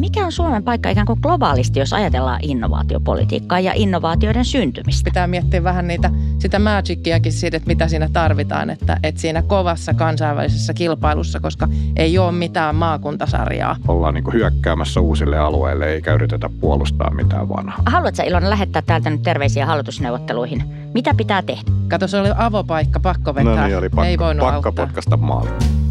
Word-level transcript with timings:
mikä 0.00 0.24
on 0.24 0.32
Suomen 0.32 0.62
paikka 0.62 0.90
ikään 0.90 1.06
kuin 1.06 1.18
globaalisti, 1.22 1.78
jos 1.78 1.92
ajatellaan 1.92 2.40
innovaatiopolitiikkaa 2.42 3.60
ja 3.60 3.72
innovaatioiden 3.74 4.44
syntymistä? 4.44 5.04
Pitää 5.04 5.26
miettiä 5.26 5.64
vähän 5.64 5.88
niitä, 5.88 6.10
sitä 6.38 6.58
magickiakin 6.58 7.32
siitä, 7.32 7.56
että 7.56 7.66
mitä 7.66 7.88
siinä 7.88 8.08
tarvitaan, 8.12 8.70
että, 8.70 8.96
että 9.02 9.20
siinä 9.20 9.42
kovassa 9.42 9.94
kansainvälisessä 9.94 10.74
kilpailussa, 10.74 11.40
koska 11.40 11.68
ei 11.96 12.18
ole 12.18 12.32
mitään 12.32 12.74
maakuntasarjaa. 12.74 13.76
Ollaan 13.88 14.14
niin 14.14 14.32
hyökkäämässä 14.32 15.00
uusille 15.00 15.38
alueille, 15.38 15.92
eikä 15.92 16.14
yritetä 16.14 16.50
puolustaa 16.60 17.10
mitään 17.10 17.48
vanhaa. 17.48 17.82
Haluatko 17.86 18.22
Ilona 18.26 18.50
lähettää 18.50 18.82
täältä 18.82 19.10
nyt 19.10 19.22
terveisiä 19.22 19.66
hallitusneuvotteluihin? 19.66 20.64
Mitä 20.94 21.14
pitää 21.14 21.42
tehdä? 21.42 21.62
Kato, 21.88 22.08
se 22.08 22.20
oli 22.20 22.28
avopaikka, 22.36 23.00
pakko 23.00 23.34
vetää. 23.34 23.56
No 23.56 23.66
niin, 23.66 23.78
oli 23.78 23.88
pakko, 23.88 24.04
ei 24.04 24.18
voinut 24.18 24.46
pakko 24.46 24.68
auttaa. 24.68 24.86
potkasta 24.86 25.16
maaliin. 25.16 25.89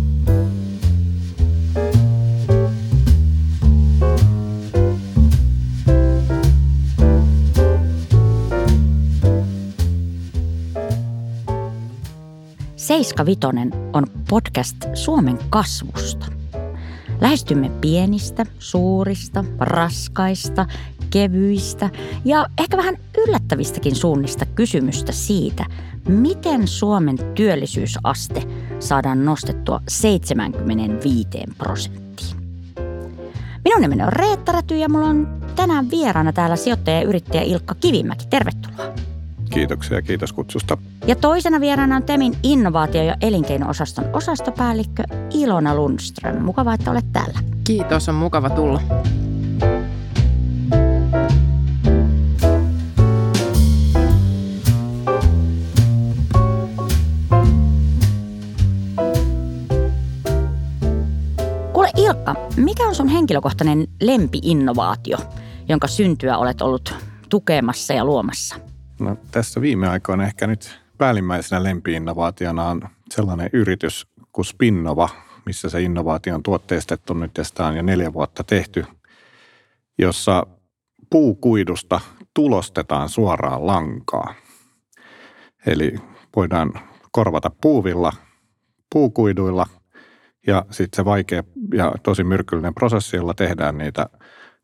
Seiska 12.89 13.25
Vitonen 13.25 13.71
on 13.93 14.05
podcast 14.29 14.75
Suomen 14.93 15.39
kasvusta. 15.49 16.25
Lähestymme 17.21 17.71
pienistä, 17.81 18.45
suurista, 18.59 19.45
raskaista, 19.59 20.65
kevyistä 21.09 21.89
ja 22.25 22.47
ehkä 22.57 22.77
vähän 22.77 22.97
yllättävistäkin 23.17 23.95
suunnista 23.95 24.45
kysymystä 24.45 25.11
siitä, 25.11 25.65
miten 26.07 26.67
Suomen 26.67 27.17
työllisyysaste 27.35 28.43
saadaan 28.79 29.25
nostettua 29.25 29.81
75 29.87 31.27
prosenttiin. 31.57 32.37
Minun 33.65 33.81
nimeni 33.81 34.03
on 34.03 34.13
Reetta 34.13 34.51
Räty 34.51 34.77
ja 34.77 34.89
mulla 34.89 35.07
on 35.07 35.27
tänään 35.55 35.91
vieraana 35.91 36.33
täällä 36.33 36.55
sijoittaja 36.55 36.97
ja 36.97 37.07
yrittäjä 37.07 37.41
Ilkka 37.41 37.75
Kivimäki. 37.75 38.25
Tervetuloa. 38.29 39.08
Kiitoksia 39.49 39.97
ja 39.97 40.01
kiitos 40.01 40.33
kutsusta. 40.33 40.77
Ja 41.07 41.15
toisena 41.15 41.59
vieraana 41.59 41.95
on 41.95 42.03
Temin 42.03 42.33
innovaatio- 42.43 43.03
ja 43.03 43.15
elinkeino-osaston 43.21 44.05
osastopäällikkö 44.13 45.03
Ilona 45.33 45.75
Lundström. 45.75 46.41
Mukavaa, 46.41 46.73
että 46.73 46.91
olet 46.91 47.05
täällä. 47.13 47.39
Kiitos, 47.63 48.09
on 48.09 48.15
mukava 48.15 48.49
tulla. 48.49 48.81
Kuule 61.73 61.91
Ilkka, 61.97 62.35
mikä 62.57 62.87
on 62.87 62.95
sun 62.95 63.07
henkilökohtainen 63.07 63.87
lempi-innovaatio, 64.01 65.17
jonka 65.69 65.87
syntyä 65.87 66.37
olet 66.37 66.61
ollut 66.61 66.93
tukemassa 67.29 67.93
ja 67.93 68.05
luomassa? 68.05 68.68
No, 68.99 69.17
tässä 69.31 69.61
viime 69.61 69.87
aikoina 69.87 70.23
ehkä 70.23 70.47
nyt 70.47 70.79
päällimmäisenä 70.97 71.63
lempiinnovaationa 71.63 72.65
on 72.65 72.81
sellainen 73.09 73.49
yritys 73.53 74.07
kuin 74.31 74.45
Spinnova, 74.45 75.09
missä 75.45 75.69
se 75.69 75.81
innovaatio 75.81 76.35
on 76.35 76.43
tuotteistettu 76.43 77.13
nyt 77.13 77.37
ja 77.37 77.43
sitä 77.43 77.65
on 77.65 77.75
jo 77.75 77.81
neljä 77.81 78.13
vuotta 78.13 78.43
tehty, 78.43 78.85
jossa 79.97 80.47
puukuidusta 81.09 81.99
tulostetaan 82.33 83.09
suoraan 83.09 83.67
lankaa. 83.67 84.33
Eli 85.65 85.95
voidaan 86.35 86.73
korvata 87.11 87.51
puuvilla 87.61 88.11
puukuiduilla 88.91 89.65
ja 90.47 90.65
sitten 90.71 90.95
se 90.95 91.05
vaikea 91.05 91.43
ja 91.73 91.93
tosi 92.03 92.23
myrkyllinen 92.23 92.73
prosessi, 92.73 93.17
jolla 93.17 93.33
tehdään 93.33 93.77
niitä 93.77 94.09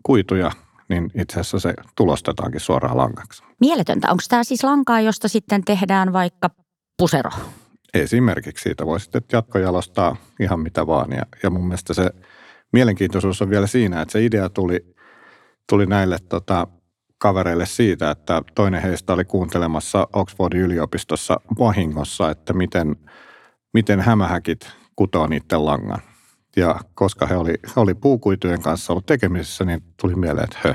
kuituja, 0.04 0.52
niin 0.90 1.12
itse 1.22 1.40
asiassa 1.40 1.60
se 1.60 1.74
tulostetaankin 1.96 2.60
suoraan 2.60 2.98
langaksi. 2.98 3.44
Mieletöntä. 3.60 4.12
Onko 4.12 4.24
tämä 4.30 4.44
siis 4.44 4.64
lankaa, 4.64 5.02
josta 5.02 5.28
sitten 5.28 5.64
tehdään 5.64 6.14
vaikka 6.14 6.50
pusero? 6.98 7.30
Esimerkiksi 7.94 8.64
siitä 8.64 8.86
voi 8.86 9.00
sitten 9.00 9.22
jatkojalostaa 9.32 10.16
ihan 10.40 10.60
mitä 10.60 10.88
vaan. 10.88 11.12
Ja, 11.12 11.24
ja 11.44 11.50
mun 11.50 11.68
mielestä 11.68 11.94
se 11.94 12.10
mielenkiintoisuus 12.74 13.42
on 13.42 13.50
vielä 13.50 13.68
siinä, 13.68 14.02
että 14.02 14.12
se 14.12 14.26
idea 14.26 14.50
tuli, 14.50 14.96
tuli 15.70 15.86
näille 15.86 16.18
tota, 16.30 16.68
kavereille 17.18 17.66
siitä, 17.66 18.12
että 18.12 18.42
toinen 18.56 18.82
heistä 18.82 19.14
oli 19.14 19.26
kuuntelemassa 19.26 20.08
Oxfordin 20.14 20.62
yliopistossa 20.62 21.40
vahingossa, 21.60 22.32
että 22.32 22.54
miten, 22.54 22.96
miten 23.74 24.02
hämähäkit 24.02 24.72
kutoo 24.96 25.28
niiden 25.28 25.66
langan. 25.66 26.02
Ja 26.56 26.80
koska 26.94 27.26
he 27.26 27.36
oli, 27.38 27.54
he 27.76 27.82
oli 27.82 27.94
puukuitujen 27.94 28.62
kanssa 28.62 28.94
ollut 28.94 29.06
tekemisissä, 29.06 29.66
niin 29.66 29.84
tuli 30.02 30.16
mieleen, 30.16 30.44
että 30.44 30.60
hö, 30.64 30.74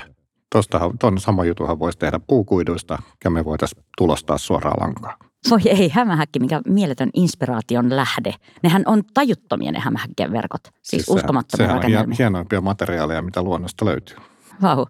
tuostahan, 0.53 0.99
ton 0.99 1.21
sama 1.21 1.45
jutuhan 1.45 1.79
voisi 1.79 1.99
tehdä 1.99 2.21
puukuiduista 2.27 3.03
ja 3.25 3.31
me 3.31 3.45
voitaisiin 3.45 3.85
tulostaa 3.99 4.39
suoraan 4.39 4.81
lankaa. 4.81 5.17
Voi 5.51 5.61
ei, 5.65 5.89
hämähäkki, 5.89 6.41
mikä 6.41 6.61
mieletön 6.67 7.11
inspiraation 7.15 7.97
lähde. 7.97 8.35
Nehän 8.63 8.83
on 8.87 9.03
tajuttomia 9.15 9.73
ne 9.73 9.79
hämähäkkien 9.79 10.33
verkot. 10.33 10.61
Siis, 10.65 10.83
siis 10.83 11.09
uskomattomia 11.09 11.67
sehän 11.67 11.77
on 11.77 11.83
hien- 11.83 11.83
rakennelmia. 11.83 12.17
hienoimpia 12.19 12.61
materiaaleja, 12.61 13.23
mitä 13.23 13.43
luonnosta 13.43 13.85
löytyy. 13.85 14.17
Vau. 14.63 14.87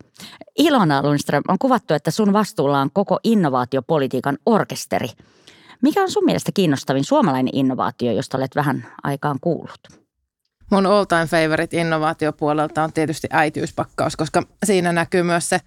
Ilona 0.58 1.02
Lundström, 1.02 1.42
on 1.48 1.58
kuvattu, 1.58 1.94
että 1.94 2.10
sun 2.10 2.32
vastuulla 2.32 2.80
on 2.80 2.90
koko 2.92 3.20
innovaatiopolitiikan 3.24 4.38
orkesteri. 4.46 5.08
Mikä 5.82 6.02
on 6.02 6.10
sun 6.10 6.24
mielestä 6.24 6.52
kiinnostavin 6.54 7.04
suomalainen 7.04 7.56
innovaatio, 7.56 8.12
josta 8.12 8.38
olet 8.38 8.56
vähän 8.56 8.86
aikaan 9.02 9.38
kuullut? 9.40 9.99
Mun 10.70 10.86
all 10.86 11.04
time 11.04 11.26
favorite 11.26 11.76
innovaatiopuolelta 11.76 12.84
on 12.84 12.92
tietysti 12.92 13.28
äitiyspakkaus, 13.30 14.16
koska 14.16 14.42
siinä 14.64 14.92
näkyy 14.92 15.22
myös 15.22 15.48
se, 15.48 15.58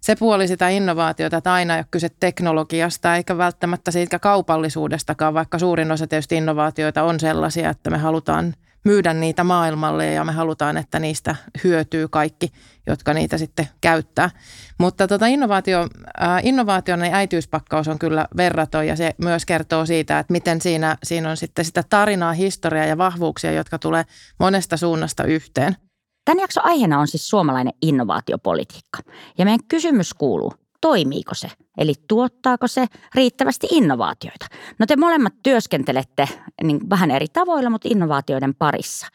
se 0.00 0.16
puoli 0.16 0.48
sitä 0.48 0.68
innovaatiota, 0.68 1.36
että 1.36 1.52
aina 1.52 1.74
ei 1.74 1.80
ole 1.80 1.86
kyse 1.90 2.08
teknologiasta 2.20 3.16
eikä 3.16 3.38
välttämättä 3.38 3.90
siitä 3.90 4.18
kaupallisuudestakaan, 4.18 5.34
vaikka 5.34 5.58
suurin 5.58 5.92
osa 5.92 6.06
tietysti 6.06 6.36
innovaatioita 6.36 7.02
on 7.02 7.20
sellaisia, 7.20 7.70
että 7.70 7.90
me 7.90 7.98
halutaan 7.98 8.54
myydä 8.86 9.14
niitä 9.14 9.44
maailmalle 9.44 10.06
ja 10.12 10.24
me 10.24 10.32
halutaan, 10.32 10.76
että 10.76 10.98
niistä 10.98 11.36
hyötyy 11.64 12.08
kaikki, 12.08 12.52
jotka 12.86 13.14
niitä 13.14 13.38
sitten 13.38 13.68
käyttää. 13.80 14.30
Mutta 14.78 15.08
tota 15.08 15.26
innovaatio, 15.26 15.88
ää, 16.16 16.40
innovaation 16.42 17.04
ja 17.04 17.16
äitiyspakkaus 17.16 17.88
on 17.88 17.98
kyllä 17.98 18.26
verraton 18.36 18.86
ja 18.86 18.96
se 18.96 19.14
myös 19.18 19.46
kertoo 19.46 19.86
siitä, 19.86 20.18
että 20.18 20.32
miten 20.32 20.60
siinä, 20.60 20.96
siinä 21.02 21.30
on 21.30 21.36
sitten 21.36 21.64
sitä 21.64 21.84
tarinaa, 21.90 22.32
historiaa 22.32 22.86
ja 22.86 22.98
vahvuuksia, 22.98 23.52
jotka 23.52 23.78
tulee 23.78 24.04
monesta 24.38 24.76
suunnasta 24.76 25.24
yhteen. 25.24 25.76
Tämän 26.24 26.40
jakson 26.40 26.66
aiheena 26.66 27.00
on 27.00 27.08
siis 27.08 27.28
suomalainen 27.28 27.72
innovaatiopolitiikka. 27.82 28.98
Ja 29.38 29.44
meidän 29.44 29.66
kysymys 29.68 30.14
kuuluu, 30.14 30.52
toimiiko 30.80 31.34
se? 31.34 31.48
Eli 31.78 31.94
tuottaako 32.08 32.66
se 32.66 32.86
riittävästi 33.14 33.66
innovaatioita? 33.70 34.46
No 34.78 34.86
te 34.86 34.96
molemmat 34.96 35.34
työskentelette 35.42 36.28
niin 36.62 36.90
vähän 36.90 37.10
eri 37.10 37.26
tavoilla, 37.32 37.70
mutta 37.70 37.88
innovaatioiden 37.88 38.54
parissa. 38.54 39.06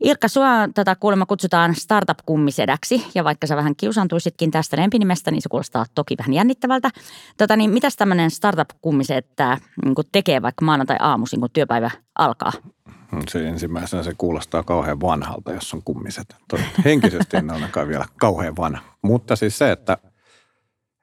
Ilkka, 0.00 0.28
sua 0.28 0.46
tätä 0.74 0.96
kuulemma 0.96 1.26
kutsutaan 1.26 1.74
startup-kummisedäksi, 1.74 3.06
ja 3.14 3.24
vaikka 3.24 3.46
sä 3.46 3.56
vähän 3.56 3.76
kiusantuisitkin 3.76 4.50
tästä 4.50 4.76
lempinimestä, 4.76 5.30
niin 5.30 5.42
se 5.42 5.48
kuulostaa 5.48 5.84
toki 5.94 6.14
vähän 6.18 6.32
jännittävältä. 6.32 6.90
Tota, 7.36 7.56
niin 7.56 7.70
mitäs 7.70 7.96
tämmöinen 7.96 8.30
startup-kummisedä 8.30 9.58
niin 9.84 9.94
tekee 10.12 10.42
vaikka 10.42 10.64
maanantai-aamuisin, 10.64 11.40
kun 11.40 11.50
työpäivä 11.52 11.90
alkaa? 12.18 12.52
Se 13.28 13.48
ensimmäisenä 13.48 14.02
se 14.02 14.14
kuulostaa 14.18 14.62
kauhean 14.62 15.00
vanhalta, 15.00 15.52
jos 15.52 15.74
on 15.74 15.82
kummiset. 15.82 16.36
Henkisesti 16.84 17.36
en 17.36 17.50
ainakaan 17.50 17.88
vielä 17.88 18.06
kauhean 18.16 18.56
vanha. 18.56 18.82
Mutta 19.02 19.36
siis 19.36 19.58
se, 19.58 19.72
että, 19.72 19.98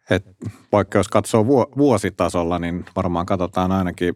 että 0.10 0.32
vaikka 0.72 0.98
jos 0.98 1.08
katsoo 1.08 1.48
vuositasolla, 1.78 2.60
niin 2.60 2.86
varmaan 2.96 3.26
katsotaan 3.26 3.72
ainakin 3.72 4.16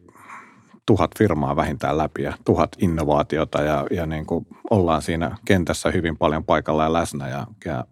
tuhat 0.86 1.12
firmaa 1.18 1.56
vähintään 1.56 1.98
läpi 1.98 2.24
ja 2.24 2.34
tuhat 2.46 2.70
innovaatiota 2.80 3.62
ja, 3.62 3.86
ja 3.92 4.06
niin 4.06 4.26
kuin 4.26 4.48
ollaan 4.70 5.02
siinä 5.02 5.38
kentässä 5.46 5.92
hyvin 5.92 6.18
paljon 6.18 6.46
paikalla 6.46 6.84
ja 6.84 6.94
läsnä 6.94 7.30
ja, 7.30 7.48
ja 7.66 7.86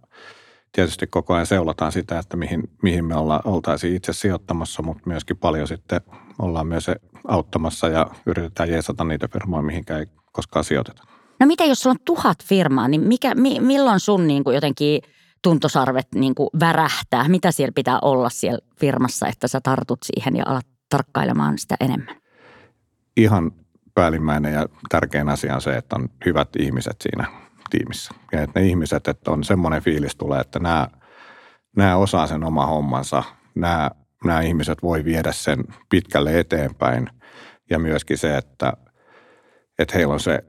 tietysti 0.72 1.08
koko 1.08 1.34
ajan 1.34 1.46
seulataan 1.46 1.92
sitä, 1.92 2.20
että 2.20 2.38
mihin, 2.38 2.64
mihin 2.84 3.06
me 3.06 3.16
olla, 3.16 3.42
oltaisiin 3.46 3.96
itse 3.96 4.14
sijoittamassa, 4.14 4.84
mutta 4.84 5.04
myöskin 5.06 5.38
paljon 5.38 5.68
sitten 5.68 6.02
ollaan 6.40 6.68
myös 6.68 6.92
auttamassa 7.28 7.88
ja 7.88 8.08
yritetään 8.26 8.70
jeesata 8.70 9.04
niitä 9.04 9.28
firmoja, 9.34 9.62
mihinkä 9.62 9.98
ei 9.98 10.06
koskaan 10.32 10.64
sijoiteta. 10.66 11.04
No 11.40 11.46
miten 11.46 11.70
jos 11.70 11.80
sulla 11.80 11.94
on 11.94 12.06
tuhat 12.06 12.44
firmaa, 12.44 12.88
niin 12.88 13.02
mikä, 13.02 13.36
mi, 13.36 13.60
milloin 13.60 14.00
sun 14.00 14.28
niin 14.28 14.44
kuin 14.44 14.56
jotenkin 14.56 15.02
tuntosarvet 15.42 16.08
niin 16.16 16.36
kuin 16.36 16.50
värähtää? 16.60 17.28
Mitä 17.28 17.52
siellä 17.52 17.72
pitää 17.76 18.00
olla 18.02 18.30
siellä 18.30 18.60
firmassa, 18.80 19.28
että 19.28 19.48
sä 19.48 19.62
tartut 19.62 20.00
siihen 20.04 20.36
ja 20.36 20.44
alat 20.48 20.66
tarkkailemaan 20.90 21.58
sitä 21.58 21.76
enemmän? 21.80 22.16
Ihan 23.18 23.52
päällimmäinen 23.94 24.54
ja 24.54 24.66
tärkein 24.90 25.30
asia 25.30 25.56
on 25.56 25.62
se, 25.62 25.78
että 25.78 25.96
on 25.96 26.10
hyvät 26.26 26.50
ihmiset 26.60 26.96
siinä 27.02 27.28
tiimissä. 27.70 28.14
Ja 28.32 28.42
että 28.42 28.60
ne 28.60 28.66
ihmiset, 28.66 29.08
että 29.08 29.32
on 29.32 29.44
semmoinen 29.44 29.82
fiilis 29.82 30.16
tulee, 30.16 30.42
että 30.42 30.60
nämä, 30.60 30.88
nämä 31.76 31.96
osaa 31.96 32.28
sen 32.28 32.44
oma 32.44 32.66
hommansa, 32.66 33.24
nämä, 33.56 33.92
nämä 34.24 34.42
ihmiset 34.42 34.84
voi 34.84 35.06
viedä 35.06 35.32
sen 35.32 35.64
pitkälle 35.90 36.40
eteenpäin. 36.40 37.10
Ja 37.70 37.80
myöskin 37.80 38.18
se, 38.18 38.38
että, 38.38 38.74
että 39.80 39.98
heillä 39.98 40.14
on 40.14 40.20
se 40.20 40.46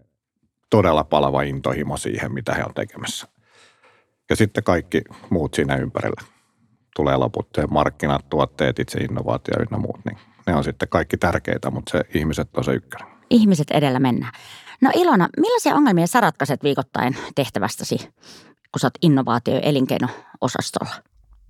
todella 0.71 1.05
palava 1.05 1.43
intohimo 1.43 1.97
siihen, 1.97 2.35
mitä 2.35 2.55
he 2.55 2.65
on 2.65 2.75
tekemässä. 2.75 3.29
Ja 4.31 4.37
sitten 4.37 4.65
kaikki 4.65 5.03
muut 5.31 5.55
siinä 5.55 5.77
ympärillä 5.77 6.23
tulee 6.97 7.17
loput, 7.17 7.49
markkinat, 7.71 8.29
tuotteet, 8.31 8.79
itse 8.79 9.01
innovaatio 9.01 9.55
ynnä 9.61 9.79
muut, 9.79 10.01
niin 10.05 10.19
ne 10.47 10.55
on 10.55 10.65
sitten 10.65 10.89
kaikki 10.89 11.17
tärkeitä, 11.17 11.71
mutta 11.71 11.91
se 11.93 12.05
ihmiset 12.15 12.57
on 12.57 12.65
se 12.65 12.73
ykkönen. 12.73 13.09
Ihmiset 13.31 13.71
edellä 13.71 13.99
mennään. 13.99 14.33
No 14.81 14.91
Ilona, 14.95 15.29
millaisia 15.37 15.75
ongelmia 15.75 16.07
sä 16.07 16.21
ratkaiset 16.21 16.63
viikoittain 16.63 17.17
tehtävästäsi, 17.35 17.99
kun 18.73 18.81
sä 18.81 18.87
oot 18.87 18.99
innovaatio- 19.03 19.55
ja 19.55 19.61
elinkeino-osastolla? 19.61 20.95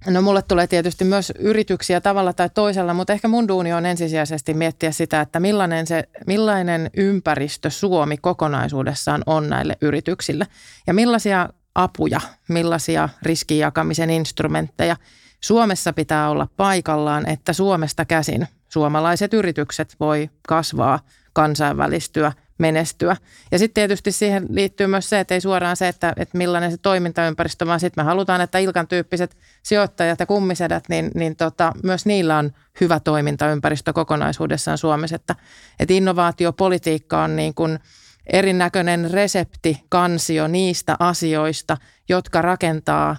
No 0.07 0.23
mulle 0.23 0.43
tulee 0.43 0.67
tietysti 0.67 1.05
myös 1.05 1.33
yrityksiä 1.39 2.01
tavalla 2.01 2.33
tai 2.33 2.51
toisella, 2.55 2.95
mutta 2.95 3.13
ehkä 3.13 3.29
mun 3.29 3.49
duuni 3.49 3.73
on 3.73 3.87
ensisijaisesti 3.87 4.55
miettiä 4.55 4.91
sitä, 4.91 5.21
että 5.21 5.41
millainen, 5.41 5.87
se, 5.87 6.05
millainen 6.27 6.91
ympäristö 6.97 7.71
Suomi 7.71 8.17
kokonaisuudessaan 8.17 9.23
on 9.27 9.49
näille 9.49 9.77
yrityksille 9.81 10.47
ja 10.87 10.95
millaisia 10.95 11.49
apuja, 11.83 12.21
millaisia 12.49 13.09
riskijakamisen 13.23 14.11
instrumentteja 14.11 14.97
Suomessa 15.41 15.93
pitää 15.93 16.31
olla 16.31 16.49
paikallaan, 16.57 17.29
että 17.29 17.53
Suomesta 17.53 18.05
käsin 18.05 18.49
suomalaiset 18.69 19.35
yritykset 19.35 19.97
voi 20.01 20.31
kasvaa, 20.49 21.01
kansainvälistyä, 21.33 22.33
menestyä. 22.59 23.17
Ja 23.53 23.59
sitten 23.59 23.75
tietysti 23.75 24.13
siihen 24.13 24.47
liittyy 24.51 24.87
myös 24.87 25.11
se, 25.11 25.21
että 25.21 25.35
ei 25.35 25.41
suoraan 25.41 25.77
se, 25.77 25.89
että, 25.89 26.13
että 26.17 26.39
millainen 26.39 26.71
se 26.71 26.77
toimintaympäristö, 26.77 27.67
vaan 27.67 27.81
sitten 27.81 28.05
me 28.05 28.07
halutaan, 28.07 28.41
että 28.41 28.59
Ilkan 28.59 28.89
tyyppiset 28.89 29.37
sijoittajat 29.63 30.21
ja 30.21 30.27
kummisedät, 30.27 30.85
niin, 30.89 31.11
niin 31.15 31.37
tota, 31.37 31.73
myös 31.83 32.07
niillä 32.07 32.39
on 32.39 32.51
hyvä 32.81 33.01
toimintaympäristö 33.01 33.93
kokonaisuudessaan 33.93 34.79
Suomessa. 34.79 35.17
Että, 35.17 35.37
että 35.81 35.95
innovaatiopolitiikka 35.95 37.23
on 37.23 37.37
niin 37.37 37.55
kuin 37.55 37.79
erinäköinen 38.27 39.11
resepti, 39.11 39.85
kansio 39.89 40.49
niistä 40.49 40.97
asioista, 40.99 41.77
jotka 42.09 42.43
rakentaa 42.43 43.17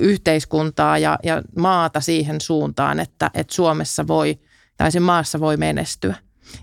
yhteiskuntaa 0.00 0.98
ja, 0.98 1.18
ja 1.22 1.42
maata 1.58 2.00
siihen 2.00 2.40
suuntaan, 2.40 3.00
että, 3.00 3.30
että 3.34 3.54
Suomessa 3.54 4.06
voi 4.06 4.38
tai 4.76 4.92
siinä 4.92 5.06
maassa 5.06 5.40
voi 5.40 5.56
menestyä. 5.56 6.14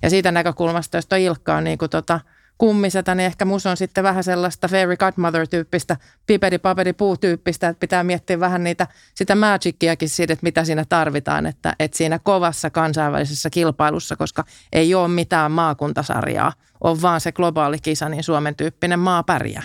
Ja 0.01 0.09
siitä 0.09 0.31
näkökulmasta, 0.31 0.97
jos 0.97 1.05
toi 1.05 1.23
Ilkka 1.23 1.55
on 1.55 1.63
niin 1.63 1.77
kuin 1.77 1.89
tota, 1.89 2.19
kummisetä, 2.57 3.15
niin 3.15 3.25
ehkä 3.25 3.45
mus 3.45 3.65
on 3.65 3.77
sitten 3.77 4.03
vähän 4.03 4.23
sellaista 4.23 4.67
fairy 4.67 4.97
godmother-tyyppistä, 4.97 5.97
piperi 6.25 6.57
paperi 6.57 6.93
puu 6.93 7.17
tyyppistä, 7.17 7.67
että 7.67 7.79
pitää 7.79 8.03
miettiä 8.03 8.39
vähän 8.39 8.63
niitä, 8.63 8.87
sitä 9.15 9.35
magickiakin 9.35 10.09
siitä, 10.09 10.33
että 10.33 10.43
mitä 10.43 10.63
siinä 10.63 10.85
tarvitaan, 10.89 11.45
että, 11.45 11.75
että 11.79 11.97
siinä 11.97 12.19
kovassa 12.19 12.69
kansainvälisessä 12.69 13.49
kilpailussa, 13.49 14.15
koska 14.15 14.43
ei 14.73 14.95
ole 14.95 15.07
mitään 15.07 15.51
maakuntasarjaa, 15.51 16.53
on 16.81 17.01
vaan 17.01 17.21
se 17.21 17.31
globaali 17.31 17.79
kisa, 17.79 18.09
niin 18.09 18.23
Suomen 18.23 18.55
tyyppinen 18.55 18.99
maa 18.99 19.23
pärjää. 19.23 19.63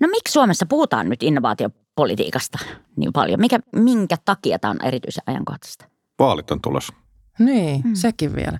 No 0.00 0.08
miksi 0.08 0.32
Suomessa 0.32 0.66
puhutaan 0.66 1.08
nyt 1.08 1.22
innovaatiopolitiikasta 1.22 2.58
niin 2.96 3.12
paljon? 3.12 3.40
Mikä, 3.40 3.58
minkä 3.76 4.16
takia 4.24 4.58
tämä 4.58 4.70
on 4.70 4.84
erityisen 4.84 5.22
ajankohtaista? 5.26 5.84
Vaalit 6.18 6.50
on 6.50 6.60
tulossa. 6.60 6.92
Niin, 7.38 7.82
hmm. 7.82 7.94
sekin 7.94 8.36
vielä. 8.36 8.58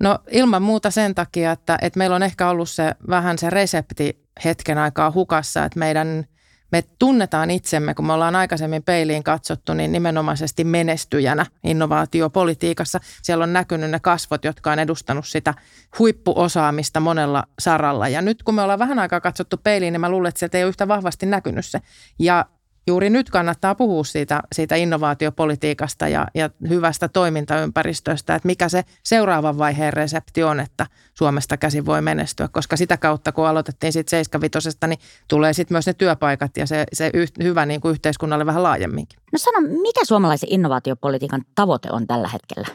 No 0.00 0.18
ilman 0.30 0.62
muuta 0.62 0.90
sen 0.90 1.14
takia, 1.14 1.52
että, 1.52 1.78
että 1.82 1.98
meillä 1.98 2.16
on 2.16 2.22
ehkä 2.22 2.48
ollut 2.48 2.70
se 2.70 2.94
vähän 3.10 3.38
se 3.38 3.50
resepti 3.50 4.26
hetken 4.44 4.78
aikaa 4.78 5.10
hukassa, 5.10 5.64
että 5.64 5.78
meidän, 5.78 6.26
me 6.72 6.84
tunnetaan 6.98 7.50
itsemme, 7.50 7.94
kun 7.94 8.06
me 8.06 8.12
ollaan 8.12 8.36
aikaisemmin 8.36 8.82
peiliin 8.82 9.22
katsottu, 9.22 9.74
niin 9.74 9.92
nimenomaisesti 9.92 10.64
menestyjänä 10.64 11.46
innovaatiopolitiikassa. 11.64 13.00
Siellä 13.22 13.42
on 13.42 13.52
näkynyt 13.52 13.90
ne 13.90 14.00
kasvot, 14.00 14.44
jotka 14.44 14.72
on 14.72 14.78
edustanut 14.78 15.26
sitä 15.26 15.54
huippuosaamista 15.98 17.00
monella 17.00 17.44
saralla. 17.58 18.08
Ja 18.08 18.22
nyt 18.22 18.42
kun 18.42 18.54
me 18.54 18.62
ollaan 18.62 18.78
vähän 18.78 18.98
aikaa 18.98 19.20
katsottu 19.20 19.56
peiliin, 19.56 19.92
niin 19.92 20.00
mä 20.00 20.10
luulen, 20.10 20.28
että 20.28 20.38
sieltä 20.38 20.58
ei 20.58 20.64
ole 20.64 20.68
yhtä 20.68 20.88
vahvasti 20.88 21.26
näkynyt 21.26 21.66
se. 21.66 21.80
Ja 22.18 22.46
juuri 22.86 23.10
nyt 23.10 23.30
kannattaa 23.30 23.74
puhua 23.74 24.04
siitä, 24.04 24.42
siitä 24.54 24.76
innovaatiopolitiikasta 24.76 26.08
ja, 26.08 26.26
ja 26.34 26.50
hyvästä 26.68 27.08
toimintaympäristöstä, 27.08 28.34
että 28.34 28.46
mikä 28.46 28.68
se 28.68 28.84
seuraavan 29.02 29.58
vaiheen 29.58 29.92
resepti 29.92 30.42
on, 30.42 30.60
että 30.60 30.86
Suomesta 31.14 31.56
käsin 31.56 31.86
voi 31.86 32.02
menestyä, 32.02 32.48
koska 32.48 32.76
sitä 32.76 32.96
kautta, 32.96 33.32
kun 33.32 33.46
aloitettiin 33.46 33.92
siitä 33.92 34.10
75 34.10 34.78
niin 34.86 34.98
tulee 35.28 35.52
sitten 35.52 35.74
myös 35.74 35.86
ne 35.86 35.92
työpaikat 35.94 36.56
ja 36.56 36.66
se, 36.66 36.84
se 36.92 37.10
yh, 37.14 37.32
hyvä 37.42 37.66
niin 37.66 37.80
kuin 37.80 37.92
yhteiskunnalle 37.92 38.46
vähän 38.46 38.62
laajemminkin. 38.62 39.18
No 39.32 39.38
sano, 39.38 39.60
mikä 39.60 40.04
suomalaisen 40.04 40.52
innovaatiopolitiikan 40.52 41.42
tavoite 41.54 41.88
on 41.90 42.06
tällä 42.06 42.28
hetkellä? 42.28 42.68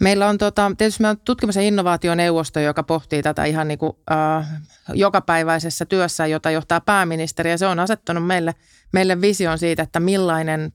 Meillä 0.00 0.28
on 0.28 0.38
tota, 0.38 0.72
tietysti 0.78 1.02
meillä 1.02 1.10
on 1.10 1.24
tutkimus- 1.24 1.56
ja 1.56 1.62
innovaationeuvosto, 1.62 2.60
joka 2.60 2.82
pohtii 2.82 3.22
tätä 3.22 3.44
ihan 3.44 3.68
niin 3.68 3.78
kuin, 3.78 3.92
äh, 4.10 4.46
jokapäiväisessä 4.94 5.84
työssä, 5.84 6.26
jota 6.26 6.50
johtaa 6.50 6.80
pääministeri. 6.80 7.50
Ja 7.50 7.58
se 7.58 7.66
on 7.66 7.78
asettanut 7.78 8.26
meille, 8.26 8.54
meille 8.92 9.20
vision 9.20 9.58
siitä, 9.58 9.82
että 9.82 10.00
millainen 10.00 10.72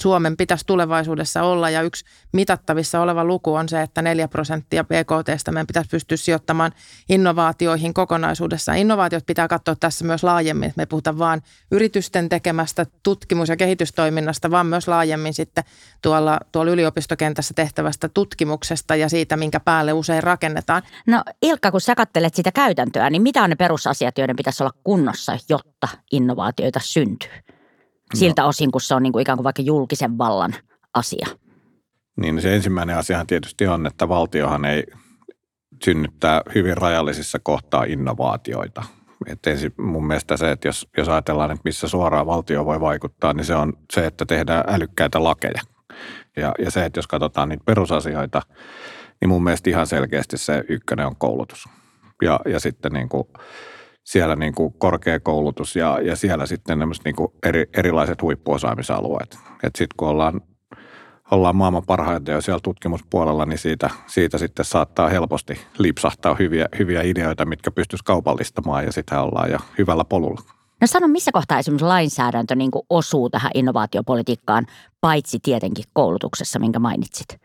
Suomen 0.00 0.36
pitäisi 0.36 0.66
tulevaisuudessa 0.66 1.42
olla 1.42 1.70
ja 1.70 1.82
yksi 1.82 2.04
mitattavissa 2.32 3.00
oleva 3.00 3.24
luku 3.24 3.54
on 3.54 3.68
se, 3.68 3.82
että 3.82 4.02
4 4.02 4.28
prosenttia 4.28 4.84
BKTstä 4.84 5.52
meidän 5.52 5.66
pitäisi 5.66 5.88
pystyä 5.90 6.16
sijoittamaan 6.16 6.72
innovaatioihin 7.08 7.94
kokonaisuudessa. 7.94 8.74
Innovaatiot 8.74 9.26
pitää 9.26 9.48
katsoa 9.48 9.76
tässä 9.80 10.04
myös 10.04 10.24
laajemmin, 10.24 10.72
me 10.76 10.86
puhutaan 10.86 11.18
vain 11.18 11.42
yritysten 11.70 12.28
tekemästä 12.28 12.86
tutkimus- 13.02 13.48
ja 13.48 13.56
kehitystoiminnasta, 13.56 14.50
vaan 14.50 14.66
myös 14.66 14.88
laajemmin 14.88 15.34
sitten 15.34 15.64
tuolla, 16.02 16.38
tuolla 16.52 16.70
yliopistokentässä 16.72 17.54
tehtävästä 17.54 18.08
tutkimuksesta 18.08 18.96
ja 18.96 19.08
siitä, 19.08 19.36
minkä 19.36 19.60
päälle 19.60 19.92
usein 19.92 20.22
rakennetaan. 20.22 20.82
No 21.06 21.22
Ilkka, 21.42 21.70
kun 21.70 21.80
sä 21.80 21.94
kattelet 21.94 22.34
sitä 22.34 22.52
käytäntöä, 22.52 23.10
niin 23.10 23.22
mitä 23.22 23.42
on 23.42 23.50
ne 23.50 23.56
perusasiat, 23.56 24.18
joiden 24.18 24.36
pitäisi 24.36 24.62
olla 24.62 24.72
kunnossa, 24.84 25.38
jotta 25.48 25.88
innovaatioita 26.12 26.80
syntyy? 26.82 27.57
Siltä 28.14 28.42
no. 28.42 28.48
osin, 28.48 28.70
kun 28.70 28.80
se 28.80 28.94
on 28.94 29.02
niin 29.02 29.12
kuin 29.12 29.22
ikään 29.22 29.38
kuin 29.38 29.44
vaikka 29.44 29.62
julkisen 29.62 30.18
vallan 30.18 30.54
asia? 30.94 31.26
Niin 32.16 32.42
se 32.42 32.54
ensimmäinen 32.54 32.96
asiahan 32.96 33.26
tietysti 33.26 33.66
on, 33.66 33.86
että 33.86 34.08
valtiohan 34.08 34.64
ei 34.64 34.84
synnyttää 35.84 36.42
hyvin 36.54 36.76
rajallisissa 36.76 37.38
kohtaa 37.38 37.84
innovaatioita. 37.84 38.82
Et 39.26 39.46
ensin 39.46 39.74
mun 39.78 40.06
mielestä 40.06 40.36
se, 40.36 40.50
että 40.50 40.68
jos, 40.68 40.88
jos 40.96 41.08
ajatellaan, 41.08 41.50
että 41.50 41.62
missä 41.64 41.88
suoraan 41.88 42.26
valtio 42.26 42.64
voi 42.64 42.80
vaikuttaa, 42.80 43.32
niin 43.32 43.44
se 43.44 43.54
on 43.54 43.72
se, 43.92 44.06
että 44.06 44.26
tehdään 44.26 44.64
älykkäitä 44.68 45.24
lakeja. 45.24 45.62
Ja, 46.36 46.54
ja 46.58 46.70
se, 46.70 46.84
että 46.84 46.98
jos 46.98 47.06
katsotaan 47.06 47.48
niitä 47.48 47.64
perusasioita, 47.64 48.42
niin 49.20 49.28
mun 49.28 49.44
mielestä 49.44 49.70
ihan 49.70 49.86
selkeästi 49.86 50.38
se 50.38 50.64
ykkönen 50.68 51.06
on 51.06 51.16
koulutus. 51.16 51.64
Ja, 52.22 52.40
ja 52.46 52.60
sitten 52.60 52.92
niin 52.92 53.08
kuin 53.08 53.28
siellä 54.08 54.36
niin 54.36 54.54
kuin 54.54 54.74
korkeakoulutus 54.78 55.76
ja, 55.76 55.98
ja 56.00 56.16
siellä 56.16 56.46
sitten 56.46 56.78
niin 57.04 57.16
kuin 57.16 57.32
eri, 57.46 57.66
erilaiset 57.74 58.22
huippuosaamisalueet. 58.22 59.38
Sitten 59.64 59.94
kun 59.96 60.08
ollaan, 60.08 60.40
ollaan 61.30 61.56
maailman 61.56 61.82
parhaita 61.86 62.30
jo 62.30 62.40
siellä 62.40 62.60
tutkimuspuolella, 62.62 63.46
niin 63.46 63.58
siitä, 63.58 63.90
siitä 64.06 64.38
sitten 64.38 64.64
saattaa 64.64 65.08
helposti 65.08 65.60
lipsahtaa 65.78 66.34
hyviä, 66.34 66.68
hyviä 66.78 67.02
ideoita, 67.02 67.44
mitkä 67.44 67.70
pystyisi 67.70 68.04
kaupallistamaan 68.04 68.84
ja 68.84 68.92
sitä 68.92 69.22
ollaan 69.22 69.50
jo 69.50 69.58
hyvällä 69.78 70.04
polulla. 70.04 70.40
No 70.80 70.86
sano, 70.86 71.08
missä 71.08 71.32
kohtaa 71.32 71.58
esimerkiksi 71.58 71.86
lainsäädäntö 71.86 72.54
niin 72.54 72.70
kuin 72.70 72.86
osuu 72.90 73.30
tähän 73.30 73.50
innovaatiopolitiikkaan, 73.54 74.66
paitsi 75.00 75.38
tietenkin 75.42 75.84
koulutuksessa, 75.92 76.58
minkä 76.58 76.78
mainitsit? 76.78 77.40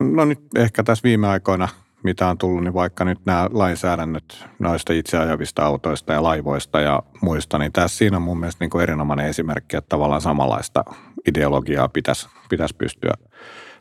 No 0.00 0.24
nyt 0.24 0.40
ehkä 0.56 0.82
tässä 0.82 1.02
viime 1.02 1.28
aikoina– 1.28 1.68
mitä 2.02 2.28
on 2.28 2.38
tullut, 2.38 2.64
niin 2.64 2.74
vaikka 2.74 3.04
nyt 3.04 3.18
nämä 3.24 3.48
lainsäädännöt 3.52 4.44
noista 4.58 4.92
itseajavista 4.92 5.64
autoista 5.64 6.12
ja 6.12 6.22
laivoista 6.22 6.80
ja 6.80 7.02
muista, 7.20 7.58
niin 7.58 7.72
tässä 7.72 7.98
siinä 7.98 8.16
on 8.16 8.22
mun 8.22 8.40
mielestä 8.40 8.64
niin 8.64 8.70
kuin 8.70 8.82
erinomainen 8.82 9.26
esimerkki, 9.26 9.76
että 9.76 9.88
tavallaan 9.88 10.20
samanlaista 10.20 10.84
ideologiaa 11.28 11.88
pitäisi, 11.88 12.28
pitäisi 12.48 12.76
pystyä 12.76 13.12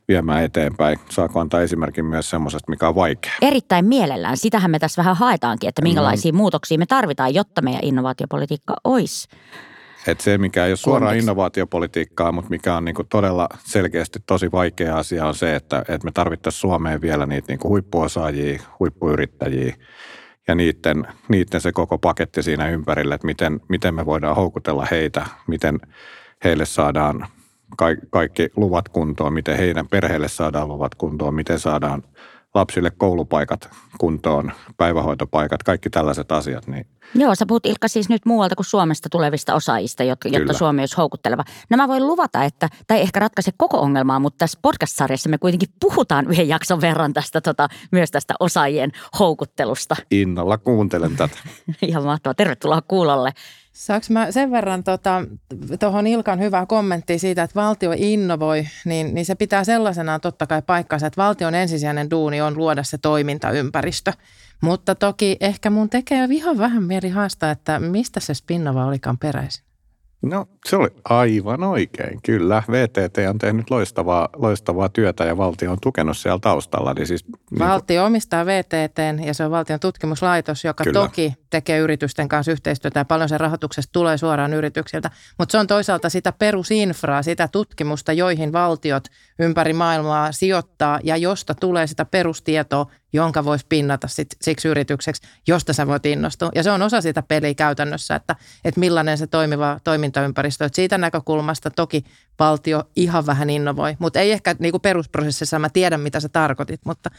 viemään 0.08 0.44
eteenpäin. 0.44 1.00
Saako 1.10 1.40
antaa 1.40 1.62
esimerkin 1.62 2.06
myös 2.06 2.30
semmoisesta, 2.30 2.70
mikä 2.70 2.88
on 2.88 2.96
vaikea? 2.96 3.32
Erittäin 3.42 3.86
mielellään. 3.86 4.38
Sitähän 4.38 4.72
me 4.72 4.80
tässä 4.80 5.00
vähän 5.00 5.16
haetaankin, 5.16 5.70
että 5.70 5.82
minkälaisia 5.82 6.32
mm. 6.32 6.38
muutoksia 6.38 6.78
me 6.78 6.86
tarvitaan, 6.86 7.34
jotta 7.34 7.62
meidän 7.62 7.84
innovaatiopolitiikka 7.84 8.74
olisi 8.84 9.28
et 10.08 10.22
se, 10.22 10.38
mikä 10.38 10.66
ei 10.66 10.72
ole 10.72 10.78
suoraan 10.78 11.18
innovaatiopolitiikkaa, 11.18 12.32
mutta 12.32 12.50
mikä 12.50 12.76
on 12.76 12.86
niinku 12.86 13.04
todella 13.04 13.50
selkeästi 13.64 14.20
tosi 14.26 14.52
vaikea 14.52 14.98
asia, 14.98 15.26
on 15.26 15.36
se, 15.36 15.56
että, 15.56 15.80
että 15.80 16.06
me 16.06 16.12
tarvittaisiin 16.12 16.62
Suomeen 16.62 17.02
vielä 17.02 17.26
niitä 17.26 17.48
niinku 17.48 17.70
huippuosaajia, 17.70 18.62
huippuyrittäjiä 18.80 19.76
ja 20.48 20.56
niiden, 20.56 21.08
niiden 21.30 21.62
se 21.62 21.72
koko 21.72 21.98
paketti 21.98 22.44
siinä 22.44 22.70
ympärillä, 22.70 23.16
että 23.16 23.28
miten, 23.28 23.62
miten 23.70 23.96
me 23.96 24.06
voidaan 24.06 24.36
houkutella 24.36 24.88
heitä, 24.92 25.26
miten 25.48 25.80
heille 26.44 26.66
saadaan 26.66 27.28
kaikki 28.10 28.50
luvat 28.56 28.90
kuntoon, 28.90 29.34
miten 29.34 29.58
heidän 29.58 29.88
perheelle 29.88 30.28
saadaan 30.28 30.68
luvat 30.68 30.96
kuntoon, 30.96 31.36
miten 31.36 31.60
saadaan 31.60 32.04
lapsille 32.54 32.92
koulupaikat 32.98 33.70
kuntoon, 33.98 34.52
päivähoitopaikat, 34.78 35.64
kaikki 35.64 35.90
tällaiset 35.90 36.32
asiat. 36.32 36.68
Niin. 36.68 36.86
Joo, 37.16 37.36
sä 37.36 37.46
puhut 37.46 37.66
Ilkka 37.66 37.88
siis 37.88 38.10
nyt 38.10 38.26
muualta 38.26 38.56
kuin 38.56 38.66
Suomesta 38.66 39.10
tulevista 39.10 39.54
osaajista, 39.54 40.04
jotta, 40.04 40.28
jotta 40.28 40.54
Suomi 40.54 40.82
olisi 40.82 40.98
houkutteleva. 40.98 41.44
No 41.70 41.78
mä 41.78 41.88
voin 41.88 42.08
luvata, 42.08 42.44
että, 42.44 42.70
tai 42.88 43.02
ehkä 43.02 43.20
ratkaise 43.20 43.52
koko 43.58 43.80
ongelmaa, 43.80 44.20
mutta 44.20 44.38
tässä 44.38 44.60
podcast-sarjassa 44.62 45.30
me 45.30 45.38
kuitenkin 45.38 45.70
puhutaan 45.80 46.28
yhden 46.30 46.48
jakson 46.48 46.82
verran 46.82 47.14
tästä, 47.14 47.42
tota, 47.42 47.68
myös 47.92 48.12
tästä 48.12 48.34
osaajien 48.40 48.92
houkuttelusta. 49.20 49.96
Innolla 50.12 50.58
kuuntelen 50.58 51.16
tätä. 51.16 51.38
Ihan 51.82 52.04
mahtavaa. 52.04 52.34
Tervetuloa 52.34 52.82
kuulolle. 52.82 53.32
Saanko 53.74 54.08
mä 54.10 54.32
sen 54.32 54.52
verran 54.52 54.84
tuohon 54.84 55.30
tota, 55.80 56.10
Ilkan 56.10 56.40
hyvää 56.40 56.66
kommenttia 56.66 57.20
siitä, 57.20 57.44
että 57.44 57.62
valtio 57.62 57.92
innovoi, 57.96 58.68
niin, 58.86 59.14
niin 59.14 59.26
se 59.26 59.36
pitää 59.36 59.64
sellaisenaan 59.64 60.22
totta 60.22 60.48
kai 60.48 60.62
paikkansa, 60.62 61.08
että 61.08 61.22
valtion 61.22 61.56
ensisijainen 61.56 62.10
duuni 62.10 62.42
on 62.42 62.58
luoda 62.58 62.84
se 62.84 62.98
toimintaympäristö. 62.98 64.14
Mutta 64.62 64.96
toki 64.96 65.38
ehkä 65.40 65.70
mun 65.70 65.90
tekee 65.90 66.28
ihan 66.32 66.58
vähän 66.58 66.84
mieli 66.84 67.10
haastaa, 67.10 67.52
että 67.52 67.80
mistä 67.80 68.20
se 68.20 68.34
Spinnova 68.34 68.86
olikaan 68.86 69.18
peräisin. 69.18 69.71
No 70.22 70.46
se 70.70 70.76
oli 70.76 70.88
aivan 71.04 71.64
oikein, 71.64 72.22
kyllä. 72.22 72.64
VTT 72.72 73.18
on 73.30 73.38
tehnyt 73.38 73.70
loistavaa, 73.70 74.30
loistavaa 74.36 74.90
työtä 74.90 75.24
ja 75.24 75.38
valtio 75.38 75.72
on 75.72 75.78
tukenut 75.82 76.18
siellä 76.18 76.40
taustalla. 76.40 76.94
Niin 76.94 77.08
siis, 77.08 77.26
valtio 77.60 77.96
niin 77.96 78.02
kuin... 78.02 78.08
omistaa 78.08 78.46
VTT 78.46 79.26
ja 79.26 79.34
se 79.34 79.46
on 79.46 79.52
valtion 79.52 79.80
tutkimuslaitos, 79.80 80.64
joka 80.64 80.84
kyllä. 80.84 81.00
toki 81.00 81.34
tekee 81.50 81.80
yritysten 81.80 82.30
kanssa 82.30 82.52
yhteistyötä 82.52 83.00
ja 83.00 83.06
paljon 83.06 83.30
sen 83.30 83.40
rahoituksesta 83.40 83.92
tulee 83.92 84.18
suoraan 84.18 84.54
yrityksiltä. 84.54 85.12
Mutta 85.40 85.52
se 85.52 85.58
on 85.58 85.68
toisaalta 85.68 86.10
sitä 86.10 86.32
perusinfraa, 86.32 87.24
sitä 87.24 87.48
tutkimusta, 87.48 88.14
joihin 88.14 88.54
valtiot 88.54 89.04
ympäri 89.42 89.74
maailmaa 89.74 90.32
sijoittaa 90.32 91.00
ja 91.04 91.18
josta 91.18 91.56
tulee 91.56 91.88
sitä 91.88 92.06
perustietoa, 92.06 92.86
jonka 93.14 93.46
voisi 93.46 93.66
pinnata 93.70 94.08
sit, 94.08 94.28
siksi 94.42 94.68
yritykseksi, 94.68 95.22
josta 95.48 95.74
sä 95.74 95.88
voit 95.88 96.06
innostua. 96.06 96.50
Ja 96.56 96.64
se 96.64 96.72
on 96.72 96.82
osa 96.82 97.02
sitä 97.02 97.22
peliä 97.22 97.54
käytännössä, 97.54 98.16
että, 98.16 98.36
että 98.66 98.80
millainen 98.80 99.18
se 99.18 99.28
toimiva 99.28 99.80
toimintaympäristö. 99.84 100.66
Että 100.66 100.76
siitä 100.76 100.98
näkökulmasta 100.98 101.72
toki 101.72 102.04
valtio 102.40 102.84
ihan 102.96 103.26
vähän 103.26 103.50
innovoi, 103.50 103.96
mutta 104.00 104.20
ei 104.20 104.32
ehkä 104.32 104.56
niin 104.60 104.72
kuin 104.72 104.82
perusprosessissa 104.82 105.60
mä 105.60 105.70
tiedän, 105.70 106.00
mitä 106.00 106.20
sä 106.20 106.30
tarkoitit, 106.30 106.82
mutta 106.86 107.10